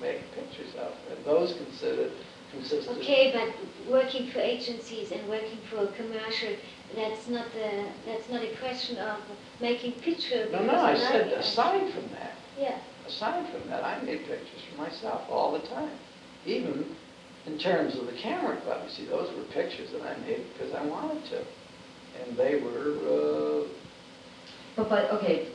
make 0.00 0.20
pictures 0.34 0.74
of. 0.78 0.92
And 1.10 1.24
those 1.24 1.54
considered, 1.54 2.12
consistent. 2.52 2.98
Okay, 2.98 3.32
but 3.32 3.90
working 3.90 4.30
for 4.30 4.40
agencies 4.40 5.12
and 5.12 5.26
working 5.28 5.58
for 5.70 5.84
a 5.84 5.86
commercial, 5.88 6.54
that's 6.94 7.28
not 7.28 7.46
the, 7.52 7.84
that's 8.06 8.28
not 8.30 8.42
a 8.42 8.54
question 8.56 8.98
of 8.98 9.18
making 9.60 9.92
pictures. 9.92 10.50
No, 10.52 10.62
no, 10.64 10.74
I 10.80 10.96
said 10.96 11.28
it. 11.28 11.38
aside 11.38 11.90
from 11.92 12.08
that. 12.12 12.34
Yeah, 12.58 12.78
Aside 13.06 13.46
from 13.50 13.68
that, 13.70 13.84
I 13.84 14.00
made 14.02 14.20
pictures 14.26 14.62
for 14.74 14.80
myself 14.82 15.22
all 15.30 15.52
the 15.52 15.66
time. 15.68 15.90
Even 16.44 16.96
in 17.46 17.58
terms 17.58 17.94
of 17.96 18.06
the 18.06 18.12
camera 18.12 18.56
club, 18.62 18.82
you 18.84 18.90
see, 18.90 19.04
those 19.04 19.28
were 19.36 19.44
pictures 19.44 19.90
that 19.92 20.02
I 20.02 20.16
made 20.26 20.44
because 20.52 20.74
I 20.74 20.84
wanted 20.84 21.24
to. 21.26 21.38
And 22.24 22.36
they 22.36 22.56
were, 22.60 23.62
uh, 23.62 23.68
But, 24.74 24.88
but, 24.88 25.10
okay, 25.12 25.48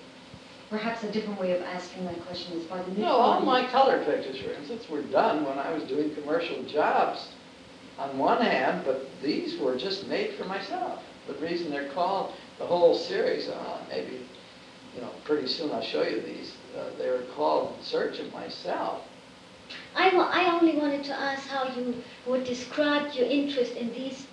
perhaps 0.72 1.04
a 1.04 1.12
different 1.12 1.40
way 1.40 1.52
of 1.52 1.62
asking 1.64 2.06
that 2.06 2.26
question 2.26 2.58
is 2.58 2.64
by 2.66 2.82
the 2.82 2.92
new. 2.92 3.02
no, 3.04 3.12
all 3.12 3.42
my 3.42 3.68
color 3.68 4.04
pictures, 4.06 4.38
for 4.40 4.52
instance, 4.54 4.88
were 4.90 5.02
done 5.04 5.46
when 5.46 5.60
I 5.60 5.72
was 5.74 5.84
doing 5.84 6.16
commercial 6.16 6.64
jobs 6.64 7.28
on 8.00 8.18
one 8.18 8.42
hand, 8.42 8.84
but 8.86 9.06
these 9.22 9.60
were 9.60 9.78
just 9.78 10.08
made 10.08 10.34
for 10.36 10.46
myself. 10.46 11.04
The 11.28 11.34
reason 11.46 11.70
they're 11.70 11.90
called, 11.90 12.34
the 12.58 12.66
whole 12.66 12.96
series, 12.96 13.50
uh, 13.50 13.78
maybe, 13.90 14.26
you 14.96 15.02
know, 15.02 15.10
pretty 15.26 15.48
soon 15.48 15.72
I'll 15.72 15.82
show 15.84 16.04
you 16.04 16.22
these, 16.22 16.54
uh, 16.78 16.84
they 16.98 17.10
were 17.10 17.24
called 17.36 17.76
In 17.78 17.84
Search 17.84 18.20
of 18.20 18.32
Myself. 18.34 19.02
I, 19.96 20.10
I 20.10 20.58
only 20.58 20.78
wanted 20.78 21.04
to 21.06 21.14
ask 21.14 21.48
how 21.50 21.66
you 21.78 21.94
would 22.28 22.46
describe 22.46 23.14
your 23.14 23.28
interest 23.28 23.74
in 23.76 23.90
these 23.94 24.26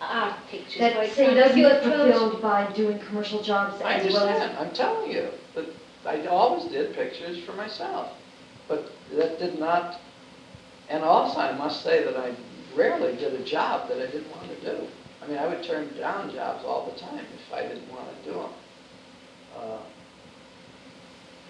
art 0.00 0.34
pictures, 0.50 0.72
for 0.74 0.78
That 0.80 0.94
say 1.14 1.30
example. 1.30 1.34
doesn't 1.36 1.60
get 1.60 1.84
approach- 1.84 2.12
fulfilled 2.12 2.42
by 2.42 2.72
doing 2.72 2.98
commercial 2.98 3.40
jobs 3.40 3.80
I 3.82 3.94
as 3.94 4.12
well 4.12 4.28
as. 4.28 4.40
understand, 4.42 4.58
I'm 4.68 4.74
telling 4.74 5.10
you, 5.12 5.22
that 5.22 5.32
I 6.06 6.26
always 6.26 6.70
did 6.70 6.94
pictures 6.94 7.42
for 7.44 7.52
myself, 7.52 8.12
but 8.68 8.90
that 9.12 9.38
did 9.38 9.58
not, 9.58 10.00
and 10.88 11.02
also 11.02 11.38
I 11.40 11.52
must 11.52 11.82
say 11.82 12.04
that 12.04 12.16
I 12.16 12.34
rarely 12.76 13.16
did 13.16 13.34
a 13.34 13.44
job 13.44 13.88
that 13.88 13.98
I 13.98 14.06
didn't 14.10 14.30
want 14.30 14.48
to 14.48 14.60
do. 14.60 14.86
I 15.22 15.26
mean, 15.26 15.38
I 15.38 15.46
would 15.46 15.62
turn 15.64 15.88
down 15.98 16.32
jobs 16.32 16.64
all 16.64 16.90
the 16.92 17.00
time 17.00 17.24
if 17.34 17.52
I 17.52 17.62
didn't 17.62 17.90
want 17.90 18.06
to 18.22 18.28
do 18.28 18.34
them. 18.34 18.50
Uh, 19.56 19.78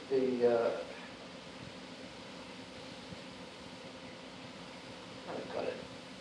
The, 0.08 0.48
uh, 0.48 0.70
how 5.26 5.34
do 5.34 5.40
I 5.42 5.54
put 5.58 5.64
it? 5.64 5.74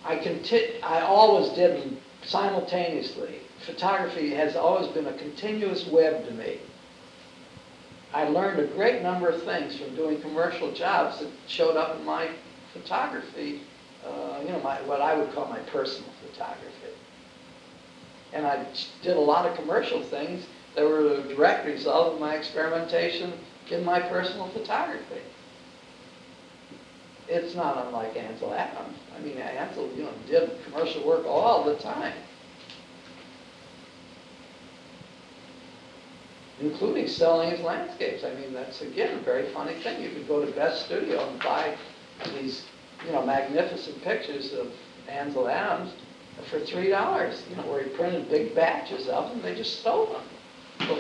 I 0.03 0.15
conti, 0.17 0.81
I 0.81 1.01
always 1.01 1.49
did 1.51 1.83
them 1.83 1.97
simultaneously. 2.23 3.41
Photography 3.65 4.31
has 4.31 4.55
always 4.55 4.87
been 4.87 5.05
a 5.05 5.13
continuous 5.13 5.87
web 5.87 6.25
to 6.25 6.31
me. 6.31 6.59
I 8.15 8.29
learned 8.29 8.61
a 8.61 8.67
great 8.67 9.01
number 9.01 9.27
of 9.27 9.43
things 9.43 9.75
from 9.75 9.93
doing 9.93 10.21
commercial 10.21 10.71
jobs 10.71 11.19
that 11.19 11.27
showed 11.47 11.75
up 11.75 11.99
in 11.99 12.05
my 12.05 12.29
photography, 12.71 13.59
uh, 14.05 14.39
you 14.41 14.53
know, 14.53 14.61
my, 14.61 14.81
what 14.83 15.01
I 15.01 15.15
would 15.15 15.33
call 15.33 15.47
my 15.47 15.59
personal 15.59 16.09
photography. 16.25 16.93
And 18.31 18.47
I 18.47 18.65
did 19.01 19.17
a 19.17 19.19
lot 19.19 19.45
of 19.45 19.57
commercial 19.57 20.01
things 20.01 20.45
that 20.75 20.85
were 20.85 21.15
a 21.15 21.23
direct 21.23 21.65
result 21.65 22.13
of 22.13 22.19
my 22.21 22.35
experimentation 22.35 23.33
in 23.69 23.83
my 23.83 23.99
personal 23.99 24.47
photography. 24.47 25.21
it's 27.27 27.53
not 27.53 27.85
unlike 27.85 28.15
Ansel 28.15 28.53
Adams. 28.53 28.97
I 29.17 29.21
mean, 29.21 29.37
Ansel, 29.39 29.89
you 29.93 30.03
know, 30.03 30.13
did 30.29 30.51
commercial 30.63 31.05
work 31.05 31.25
all 31.25 31.65
the 31.65 31.75
time. 31.75 32.13
Including 36.61 37.07
selling 37.07 37.49
his 37.51 37.59
landscapes. 37.59 38.23
I 38.23 38.33
mean, 38.35 38.53
that's 38.53 38.81
again, 38.81 39.17
a 39.17 39.21
very 39.21 39.45
funny 39.53 39.73
thing. 39.75 40.01
You 40.01 40.09
could 40.09 40.27
go 40.27 40.45
to 40.45 40.51
Best 40.53 40.85
Studio 40.85 41.27
and 41.27 41.39
buy 41.41 41.75
these, 42.39 42.63
you 43.05 43.11
know, 43.11 43.25
magnificent 43.25 44.01
pictures 44.03 44.53
of 44.53 44.71
Ansel 45.09 45.49
Adams 45.49 45.91
for 46.49 46.59
three 46.59 46.89
dollars, 46.89 47.43
you 47.49 47.55
know, 47.55 47.63
where 47.63 47.83
he 47.83 47.89
printed 47.89 48.29
big 48.29 48.55
batches 48.55 49.07
of 49.07 49.29
them, 49.29 49.41
they 49.41 49.55
just 49.55 49.81
sold 49.81 50.15
them. 50.15 50.97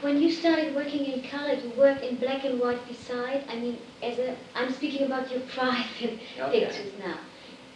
When 0.00 0.20
you 0.20 0.30
started 0.30 0.74
working 0.74 1.06
in 1.06 1.22
color, 1.22 1.54
you 1.54 1.70
worked 1.78 2.02
in 2.02 2.16
black 2.16 2.44
and 2.44 2.60
white 2.60 2.86
beside. 2.86 3.44
I 3.48 3.56
mean, 3.56 3.78
as 4.02 4.18
a, 4.18 4.36
I'm 4.54 4.70
speaking 4.72 5.06
about 5.06 5.30
your 5.30 5.40
private 5.54 6.18
Okay. 6.38 6.60
pictures 6.66 6.92
now. 6.98 7.18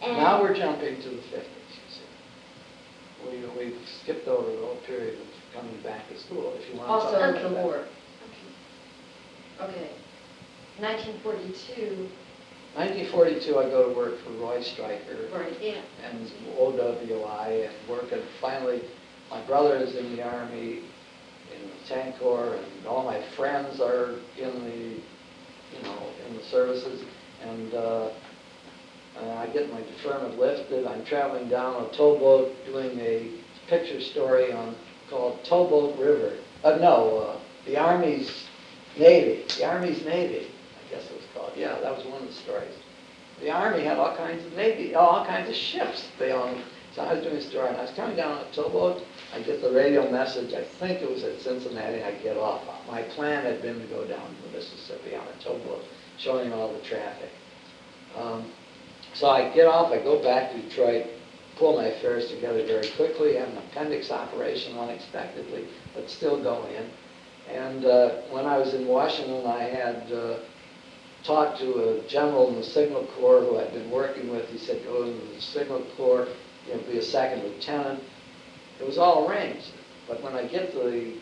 And 0.01 0.17
Now 0.17 0.41
we're 0.41 0.55
jumping 0.55 1.01
to 1.01 1.09
the 1.09 1.21
fifties, 1.23 1.73
you 1.73 1.89
see. 1.89 3.57
We, 3.57 3.65
we 3.71 3.75
skipped 3.85 4.27
over 4.27 4.49
the 4.51 4.57
whole 4.57 4.77
period 4.85 5.19
of 5.19 5.27
coming 5.59 5.81
back 5.83 6.07
to 6.09 6.17
school, 6.19 6.53
if 6.57 6.69
you 6.71 6.77
want 6.79 6.87
to 6.87 6.93
talk 6.93 7.03
Also, 7.05 7.17
about 7.17 7.33
the 7.41 7.49
that. 7.49 7.63
war. 7.63 7.85
Okay. 9.61 9.89
Nineteen 10.79 11.19
forty-two, 11.21 12.07
1942, 12.75 13.57
I 13.59 13.63
go 13.69 13.89
to 13.89 13.95
work 13.97 14.23
for 14.23 14.29
Roy 14.31 14.61
Stryker 14.61 15.27
right, 15.33 15.51
yeah, 15.61 15.81
and 16.05 16.31
OWI 16.57 17.67
and 17.67 17.89
work 17.89 18.11
and 18.13 18.21
finally, 18.39 18.81
my 19.29 19.41
brother 19.45 19.75
is 19.75 19.95
in 19.97 20.15
the 20.15 20.23
Army, 20.23 20.83
in 21.53 21.61
the 21.67 21.87
tank 21.93 22.17
corps, 22.19 22.55
and 22.55 22.87
all 22.87 23.03
my 23.03 23.21
friends 23.35 23.81
are 23.81 24.11
in 24.37 24.63
the, 24.63 25.01
you 25.75 25.83
know, 25.83 25.97
in 26.29 26.37
the 26.37 26.43
services. 26.43 27.03
And, 27.43 27.73
uh, 27.73 28.09
and 29.19 29.31
I 29.31 29.47
get 29.47 29.69
my 29.73 29.81
deferment 29.81 30.39
lifted, 30.39 30.87
I'm 30.87 31.03
traveling 31.03 31.49
down 31.49 31.83
a 31.83 31.89
towboat 31.89 32.53
doing 32.65 32.97
a 32.99 33.31
picture 33.67 33.99
story 33.99 34.53
on, 34.53 34.75
called 35.09 35.43
Towboat 35.43 35.97
River. 35.97 36.37
Uh, 36.63 36.77
no, 36.77 37.17
uh, 37.17 37.39
the 37.65 37.77
Army's 37.77 38.45
Navy, 38.97 39.45
the 39.57 39.65
Army's 39.65 40.03
Navy, 40.05 40.47
I 40.47 40.93
guess 40.93 41.05
it 41.09 41.15
was 41.15 41.25
called, 41.33 41.53
yeah, 41.55 41.79
that 41.79 41.95
was 41.95 42.05
one 42.05 42.21
of 42.21 42.27
the 42.27 42.33
stories. 42.33 42.73
The 43.39 43.51
Army 43.51 43.83
had 43.83 43.97
all 43.97 44.15
kinds 44.17 44.45
of 44.45 44.53
Navy, 44.53 44.95
all 44.95 45.25
kinds 45.25 45.49
of 45.49 45.55
ships 45.55 46.07
they 46.17 46.31
owned. 46.31 46.61
So 46.95 47.03
I 47.03 47.13
was 47.13 47.23
doing 47.23 47.37
a 47.37 47.41
story, 47.41 47.69
and 47.69 47.77
I 47.77 47.81
was 47.83 47.91
coming 47.91 48.15
down 48.15 48.31
on 48.31 48.43
a 48.45 48.51
towboat, 48.51 49.03
I 49.33 49.41
get 49.41 49.61
the 49.61 49.71
radio 49.71 50.09
message, 50.11 50.53
I 50.53 50.63
think 50.63 51.01
it 51.01 51.09
was 51.09 51.23
at 51.23 51.39
Cincinnati, 51.39 52.03
I 52.03 52.11
get 52.23 52.35
off. 52.35 52.61
My 52.87 53.03
plan 53.03 53.45
had 53.45 53.61
been 53.61 53.79
to 53.79 53.85
go 53.87 54.05
down 54.05 54.27
to 54.27 54.41
the 54.51 54.57
Mississippi 54.57 55.15
on 55.15 55.23
a 55.27 55.43
towboat, 55.43 55.83
showing 56.17 56.51
all 56.51 56.73
the 56.73 56.79
traffic. 56.79 57.29
Um, 58.17 58.51
So 59.13 59.29
I 59.29 59.49
get 59.53 59.67
off, 59.67 59.91
I 59.91 59.97
go 59.97 60.21
back 60.21 60.51
to 60.51 60.61
Detroit, 60.61 61.05
pull 61.59 61.75
my 61.75 61.87
affairs 61.87 62.29
together 62.29 62.65
very 62.65 62.87
quickly, 62.95 63.35
have 63.35 63.49
an 63.49 63.57
appendix 63.57 64.11
operation 64.11 64.77
unexpectedly, 64.77 65.67
but 65.93 66.09
still 66.09 66.41
go 66.41 66.65
in. 66.67 66.89
And 67.53 67.85
uh, 67.85 68.09
when 68.31 68.45
I 68.45 68.57
was 68.57 68.73
in 68.73 68.87
Washington, 68.87 69.45
I 69.45 69.63
had 69.63 70.11
uh, 70.11 70.37
talked 71.23 71.59
to 71.59 71.89
a 71.89 72.07
general 72.07 72.47
in 72.49 72.55
the 72.55 72.63
Signal 72.63 73.05
Corps 73.17 73.41
who 73.41 73.59
I'd 73.59 73.73
been 73.73 73.91
working 73.91 74.29
with. 74.29 74.47
He 74.49 74.57
said, 74.57 74.83
go 74.85 75.03
into 75.03 75.35
the 75.35 75.41
Signal 75.41 75.85
Corps, 75.97 76.27
you'll 76.67 76.77
be 76.83 76.97
a 76.97 77.03
second 77.03 77.43
lieutenant. 77.43 78.01
It 78.79 78.85
was 78.85 78.97
all 78.97 79.29
arranged. 79.29 79.71
But 80.07 80.23
when 80.23 80.33
I 80.33 80.47
get 80.47 80.71
to 80.71 80.77
the 80.77 81.13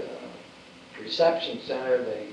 uh, 0.00 1.02
reception 1.02 1.60
center, 1.66 2.04
they 2.04 2.28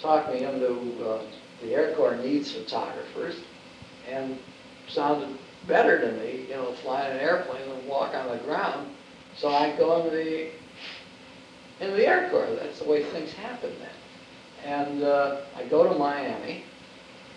talked 0.00 0.32
me 0.32 0.44
into, 0.44 1.06
uh, 1.06 1.22
the 1.62 1.72
Air 1.74 1.94
Corps 1.94 2.16
needs 2.16 2.50
photographers 2.52 3.36
and 4.08 4.38
sounded 4.88 5.38
better 5.66 6.00
to 6.00 6.12
me, 6.20 6.46
you 6.48 6.54
know, 6.54 6.72
flying 6.72 7.12
an 7.12 7.18
airplane 7.18 7.68
than 7.68 7.86
walk 7.86 8.14
on 8.14 8.28
the 8.28 8.42
ground. 8.44 8.88
So 9.36 9.48
I 9.48 9.76
go 9.76 10.02
into 10.02 10.16
the, 10.16 10.50
into 11.80 11.96
the 11.96 12.06
Air 12.06 12.30
Corps. 12.30 12.48
That's 12.60 12.78
the 12.78 12.88
way 12.88 13.04
things 13.04 13.32
happen 13.32 13.72
then. 13.78 13.90
And 14.64 15.02
uh, 15.02 15.42
I 15.56 15.64
go 15.64 15.90
to 15.90 15.98
Miami 15.98 16.64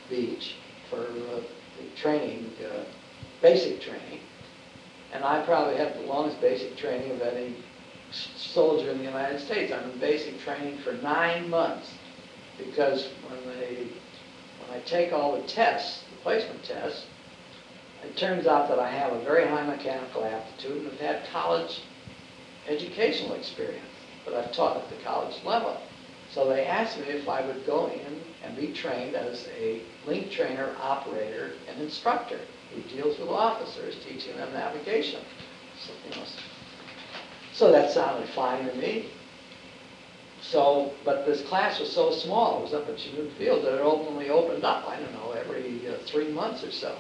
Beach 0.10 0.56
for 0.90 1.02
uh, 1.02 1.40
training, 1.96 2.52
uh, 2.64 2.84
basic 3.42 3.82
training. 3.82 4.20
And 5.14 5.24
I 5.24 5.42
probably 5.46 5.78
have 5.78 5.94
the 5.96 6.02
longest 6.02 6.42
basic 6.42 6.76
training 6.76 7.12
of 7.12 7.22
any 7.22 7.56
soldier 8.12 8.90
in 8.90 8.98
the 8.98 9.04
United 9.04 9.40
States. 9.40 9.72
I'm 9.72 9.92
in 9.92 10.00
basic 10.00 10.40
training 10.42 10.80
for 10.80 10.94
nine 10.94 11.50
months 11.50 11.92
because 12.58 13.10
when 13.28 13.58
they, 13.60 13.88
when 14.60 14.78
I 14.78 14.80
take 14.86 15.14
all 15.14 15.36
the 15.40 15.48
tests, 15.48 16.04
the 16.10 16.18
placement 16.22 16.64
tests, 16.64 17.06
it 18.04 18.18
turns 18.18 18.48
out 18.48 18.68
that 18.70 18.80
I 18.80 18.89
have 18.89 19.13
a 19.13 19.24
very 19.24 19.48
high 19.48 19.66
mechanical 19.66 20.26
aptitude 20.26 20.78
and 20.78 20.92
have 20.92 21.00
had 21.00 21.30
college 21.32 21.82
educational 22.68 23.34
experience, 23.36 23.86
but 24.26 24.34
I've 24.34 24.52
taught 24.52 24.78
at 24.78 24.89
the 24.89 25.04
college 25.04 25.36
level. 25.44 25.82
So 26.34 26.50
they 26.50 26.66
asked 26.66 26.98
me 26.98 27.06
if 27.08 27.28
I 27.30 27.46
would 27.46 27.66
go 27.66 27.88
in 27.88 28.22
and 28.44 28.58
be 28.58 28.74
trained 28.74 29.16
as 29.16 29.48
a 29.58 29.84
link 30.08 30.32
trainer, 30.32 30.76
operator, 30.82 31.54
and 31.70 31.82
instructor 31.82 32.39
who 32.74 32.82
deals 32.96 33.20
with 33.20 33.30
officers, 33.30 33.96
teaching 34.04 34.36
them 34.38 34.52
navigation. 34.54 35.22
So, 35.86 35.94
you 36.10 36.16
know, 36.16 36.26
so 37.54 37.72
that 37.72 37.92
sounded 37.92 38.28
fine 38.30 38.66
to 38.66 38.74
me. 38.76 39.12
So, 40.42 40.92
but 41.06 41.26
this 41.26 41.42
class 41.44 41.80
was 41.80 41.92
so 41.92 42.12
small, 42.12 42.60
it 42.60 42.63
was 42.63 42.74
up 42.74 42.89
at 42.89 42.98
Chanute 42.98 43.38
Field, 43.38 43.63
that 43.63 43.76
it 43.76 43.82
only 43.82 44.30
opened 44.30 44.66
up, 44.66 44.88
I 44.88 45.00
don't 45.00 45.13
know, 45.13 45.32
every 45.32 45.88
uh, 45.88 45.98
three 46.06 46.32
months 46.32 46.63
or 46.63 46.72
so. 46.72 46.98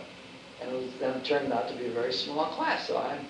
And 0.63 0.75
it 0.75 0.81
was, 0.81 0.91
then 0.99 1.21
turned 1.23 1.51
out 1.51 1.67
to 1.69 1.75
be 1.75 1.87
a 1.87 1.91
very 1.91 2.13
small 2.13 2.45
class, 2.55 2.87
so 2.87 2.97
I'm 2.97 3.25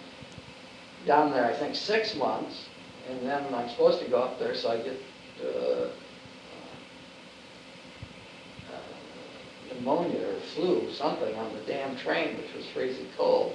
down 1.05 1.31
there, 1.31 1.45
I 1.45 1.53
think, 1.53 1.75
six 1.75 2.15
months, 2.15 2.65
and 3.09 3.27
then 3.27 3.53
I'm 3.53 3.69
supposed 3.69 3.99
to 4.03 4.09
go 4.09 4.21
up 4.21 4.39
there, 4.39 4.55
so 4.55 4.71
I 4.71 4.77
get 4.77 4.97
uh, 5.43 5.89
uh, 8.69 8.83
pneumonia 9.73 10.27
or 10.27 10.39
flu, 10.55 10.91
something, 10.93 11.35
on 11.35 11.53
the 11.53 11.61
damn 11.61 11.97
train, 11.97 12.37
which 12.37 12.53
was 12.55 12.65
freezing 12.73 13.07
cold. 13.17 13.53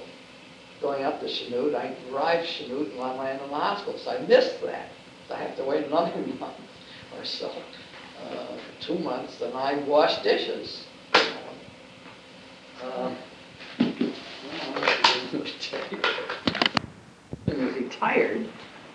Going 0.81 1.03
up 1.03 1.19
to 1.21 1.25
Chanute, 1.25 1.75
I 1.75 1.95
arrived 2.11 2.47
Chanute 2.47 2.93
and 2.93 3.01
I 3.01 3.15
landed 3.17 3.43
in 3.43 3.49
the 3.49 3.55
hospital, 3.55 3.99
so 3.99 4.11
I 4.11 4.19
missed 4.19 4.61
that. 4.63 4.89
So 5.27 5.35
I 5.35 5.39
have 5.39 5.55
to 5.57 5.63
wait 5.63 5.85
another 5.85 6.15
month 6.39 6.55
or 7.17 7.25
so, 7.25 7.51
uh, 8.29 8.57
two 8.79 8.97
months, 8.99 9.41
and 9.41 9.53
I 9.53 9.75
wash 9.83 10.21
dishes. 10.23 10.85
Um, 12.81 13.17
Is 17.47 17.75
he 17.75 17.83
tired? 17.89 18.47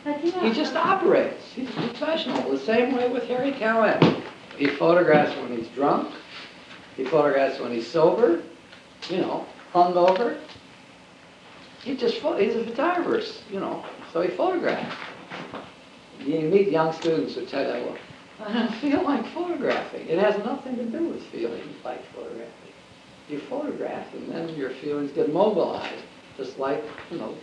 But 0.04 0.24
you 0.24 0.32
know, 0.32 0.40
He 0.40 0.52
just 0.52 0.74
operates. 0.74 1.52
He's 1.52 1.68
a 1.70 1.72
professional. 1.72 2.50
The 2.50 2.58
same 2.58 2.94
way 2.94 3.08
with 3.08 3.24
Harry 3.24 3.52
Callahan. 3.52 4.22
He 4.56 4.66
photographs 4.66 5.37
when 5.40 5.56
he's 5.56 5.68
drunk. 5.68 6.14
He 6.96 7.04
photographs 7.04 7.58
when 7.60 7.72
he's 7.72 7.87
sober. 7.87 8.42
You 9.08 9.18
know, 9.18 9.46
hungover. 9.72 10.38
He 11.82 11.96
just, 11.96 12.14
he's 12.14 12.54
a 12.56 12.64
photographer. 12.64 13.22
You 13.50 13.60
know, 13.60 13.84
so 14.12 14.22
he 14.22 14.28
photographs. 14.28 14.96
You 16.20 16.40
meet 16.40 16.68
young 16.68 16.92
students 16.92 17.34
who 17.34 17.44
tell 17.44 17.62
you, 17.62 17.84
"Well, 17.84 17.98
I 18.40 18.52
don't 18.52 18.74
feel 18.76 19.02
like 19.02 19.26
photographing." 19.26 20.08
It 20.08 20.18
has 20.18 20.38
nothing 20.44 20.76
to 20.76 20.84
do 20.84 21.04
with 21.04 21.22
feeling 21.26 21.62
like 21.84 22.02
photographing. 22.14 22.50
You 23.28 23.40
photograph, 23.40 24.12
and 24.14 24.30
then 24.30 24.48
your 24.56 24.70
feelings 24.70 25.10
get 25.12 25.32
mobilized, 25.32 26.04
just 26.36 26.58
like 26.58 26.84
you 27.10 27.18
know. 27.18 27.34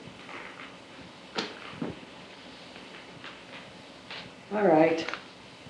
All 4.53 4.67
right. 4.67 5.05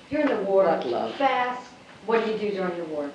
You're 0.09 0.21
in 0.21 0.27
the 0.27 0.43
war. 0.43 0.65
What 0.65 0.85
love? 0.87 1.15
Fast. 1.15 1.69
What 2.05 2.25
do 2.25 2.31
you 2.31 2.37
do 2.37 2.51
during 2.51 2.77
the 2.77 2.85
war? 2.85 3.11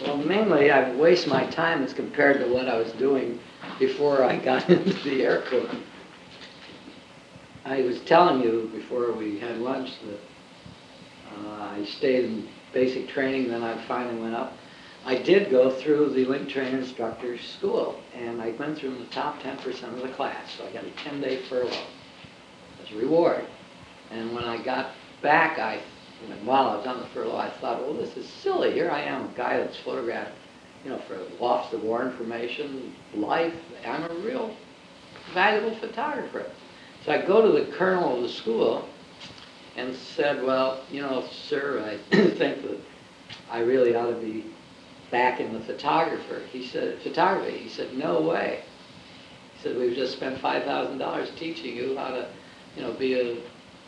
Well, 0.00 0.16
mainly 0.16 0.70
I 0.70 0.94
waste 0.94 1.26
my 1.26 1.44
time 1.46 1.82
as 1.82 1.92
compared 1.92 2.40
to 2.40 2.46
what 2.52 2.68
I 2.68 2.76
was 2.76 2.92
doing 2.92 3.38
before 3.78 4.24
I 4.24 4.36
got 4.38 4.68
into 4.70 4.92
the 5.08 5.22
Air 5.22 5.42
Corps. 5.42 5.68
I 7.64 7.82
was 7.82 8.00
telling 8.00 8.42
you 8.42 8.70
before 8.74 9.12
we 9.12 9.38
had 9.38 9.58
lunch 9.58 9.90
that 10.06 10.20
uh, 11.36 11.62
I 11.62 11.84
stayed 11.84 12.24
in 12.24 12.48
basic 12.72 13.08
training, 13.08 13.48
then 13.48 13.62
I 13.62 13.76
finally 13.86 14.18
went 14.20 14.34
up. 14.34 14.54
I 15.04 15.16
did 15.16 15.50
go 15.50 15.70
through 15.70 16.10
the 16.10 16.24
link 16.26 16.48
trainer 16.48 16.78
instructor 16.78 17.38
school, 17.38 18.00
and 18.14 18.40
I 18.40 18.50
went 18.52 18.78
through 18.78 18.98
the 18.98 19.06
top 19.06 19.40
10% 19.42 19.82
of 19.84 20.02
the 20.02 20.08
class, 20.10 20.52
so 20.56 20.66
I 20.66 20.72
got 20.72 20.84
a 20.84 20.90
10-day 21.08 21.42
furlough 21.48 21.86
as 22.82 22.92
a 22.92 22.96
reward. 22.96 23.44
And 24.10 24.34
when 24.34 24.44
I 24.44 24.62
got 24.62 24.90
back, 25.22 25.58
I, 25.58 25.80
while 26.44 26.68
I 26.68 26.76
was 26.76 26.86
on 26.86 27.00
the 27.00 27.06
furlough, 27.06 27.36
I 27.36 27.50
thought, 27.50 27.80
well, 27.80 27.94
this 27.94 28.16
is 28.16 28.28
silly. 28.28 28.72
Here 28.72 28.90
I 28.90 29.00
am, 29.00 29.24
a 29.24 29.32
guy 29.36 29.56
that's 29.56 29.76
photographed, 29.78 30.32
you 30.84 30.90
know, 30.90 30.98
for 31.08 31.18
Office 31.40 31.72
of 31.72 31.82
War 31.82 32.06
Information, 32.06 32.94
life. 33.14 33.54
I'm 33.86 34.04
a 34.04 34.14
real 34.16 34.54
valuable 35.32 35.76
photographer. 35.76 36.50
So 37.04 37.12
I 37.12 37.24
go 37.24 37.40
to 37.40 37.64
the 37.64 37.72
colonel 37.72 38.16
of 38.16 38.22
the 38.22 38.28
school, 38.28 38.86
and 39.76 39.94
said, 39.94 40.42
well, 40.42 40.82
you 40.90 41.00
know, 41.00 41.26
sir, 41.30 41.82
I 41.84 42.16
think 42.36 42.62
that 42.62 42.78
I 43.50 43.60
really 43.60 43.94
ought 43.94 44.10
to 44.10 44.16
be 44.16 44.44
back 45.10 45.40
in 45.40 45.52
the 45.52 45.60
photographer. 45.60 46.42
He 46.50 46.66
said, 46.66 47.00
photography. 47.02 47.58
He 47.58 47.68
said, 47.68 47.94
no 47.96 48.20
way. 48.20 48.62
He 49.54 49.62
said, 49.62 49.76
we've 49.76 49.96
just 49.96 50.12
spent 50.12 50.40
five 50.40 50.64
thousand 50.64 50.98
dollars 50.98 51.30
teaching 51.36 51.76
you 51.76 51.96
how 51.96 52.08
to, 52.08 52.28
you 52.76 52.82
know, 52.82 52.92
be 52.92 53.14
a 53.14 53.42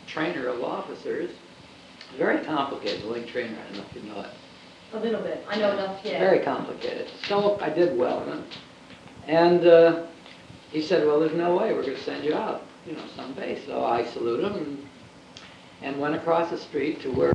trainer 0.07 0.47
of 0.47 0.61
officers. 0.63 1.31
Very 2.17 2.43
complicated, 2.45 3.09
wing 3.09 3.25
trainer, 3.25 3.57
I 3.59 3.63
don't 3.69 3.77
know 3.77 3.85
if 3.89 3.95
you 3.95 4.09
know 4.09 4.21
it. 4.21 4.29
A 4.93 4.99
little 4.99 5.21
bit, 5.21 5.43
I 5.49 5.57
know 5.57 5.71
enough, 5.71 5.99
yeah. 6.03 6.19
Very 6.19 6.39
complicated. 6.39 7.09
So 7.27 7.59
I 7.59 7.69
did 7.69 7.97
well 7.97 8.21
in 8.29 8.37
it. 8.37 8.45
And 9.25 9.65
uh, 9.65 10.05
he 10.69 10.81
said, 10.81 11.07
well, 11.07 11.19
there's 11.19 11.33
no 11.35 11.55
way, 11.55 11.73
we're 11.73 11.81
gonna 11.81 11.97
send 11.97 12.23
you 12.23 12.35
out, 12.35 12.61
you 12.85 12.93
know, 12.93 13.03
someday. 13.15 13.65
So 13.65 13.83
I 13.83 14.05
saluted 14.05 14.45
him 14.45 14.55
and, 14.57 14.87
and 15.81 15.99
went 15.99 16.13
across 16.13 16.51
the 16.51 16.57
street 16.57 17.01
to 17.01 17.09
where 17.11 17.33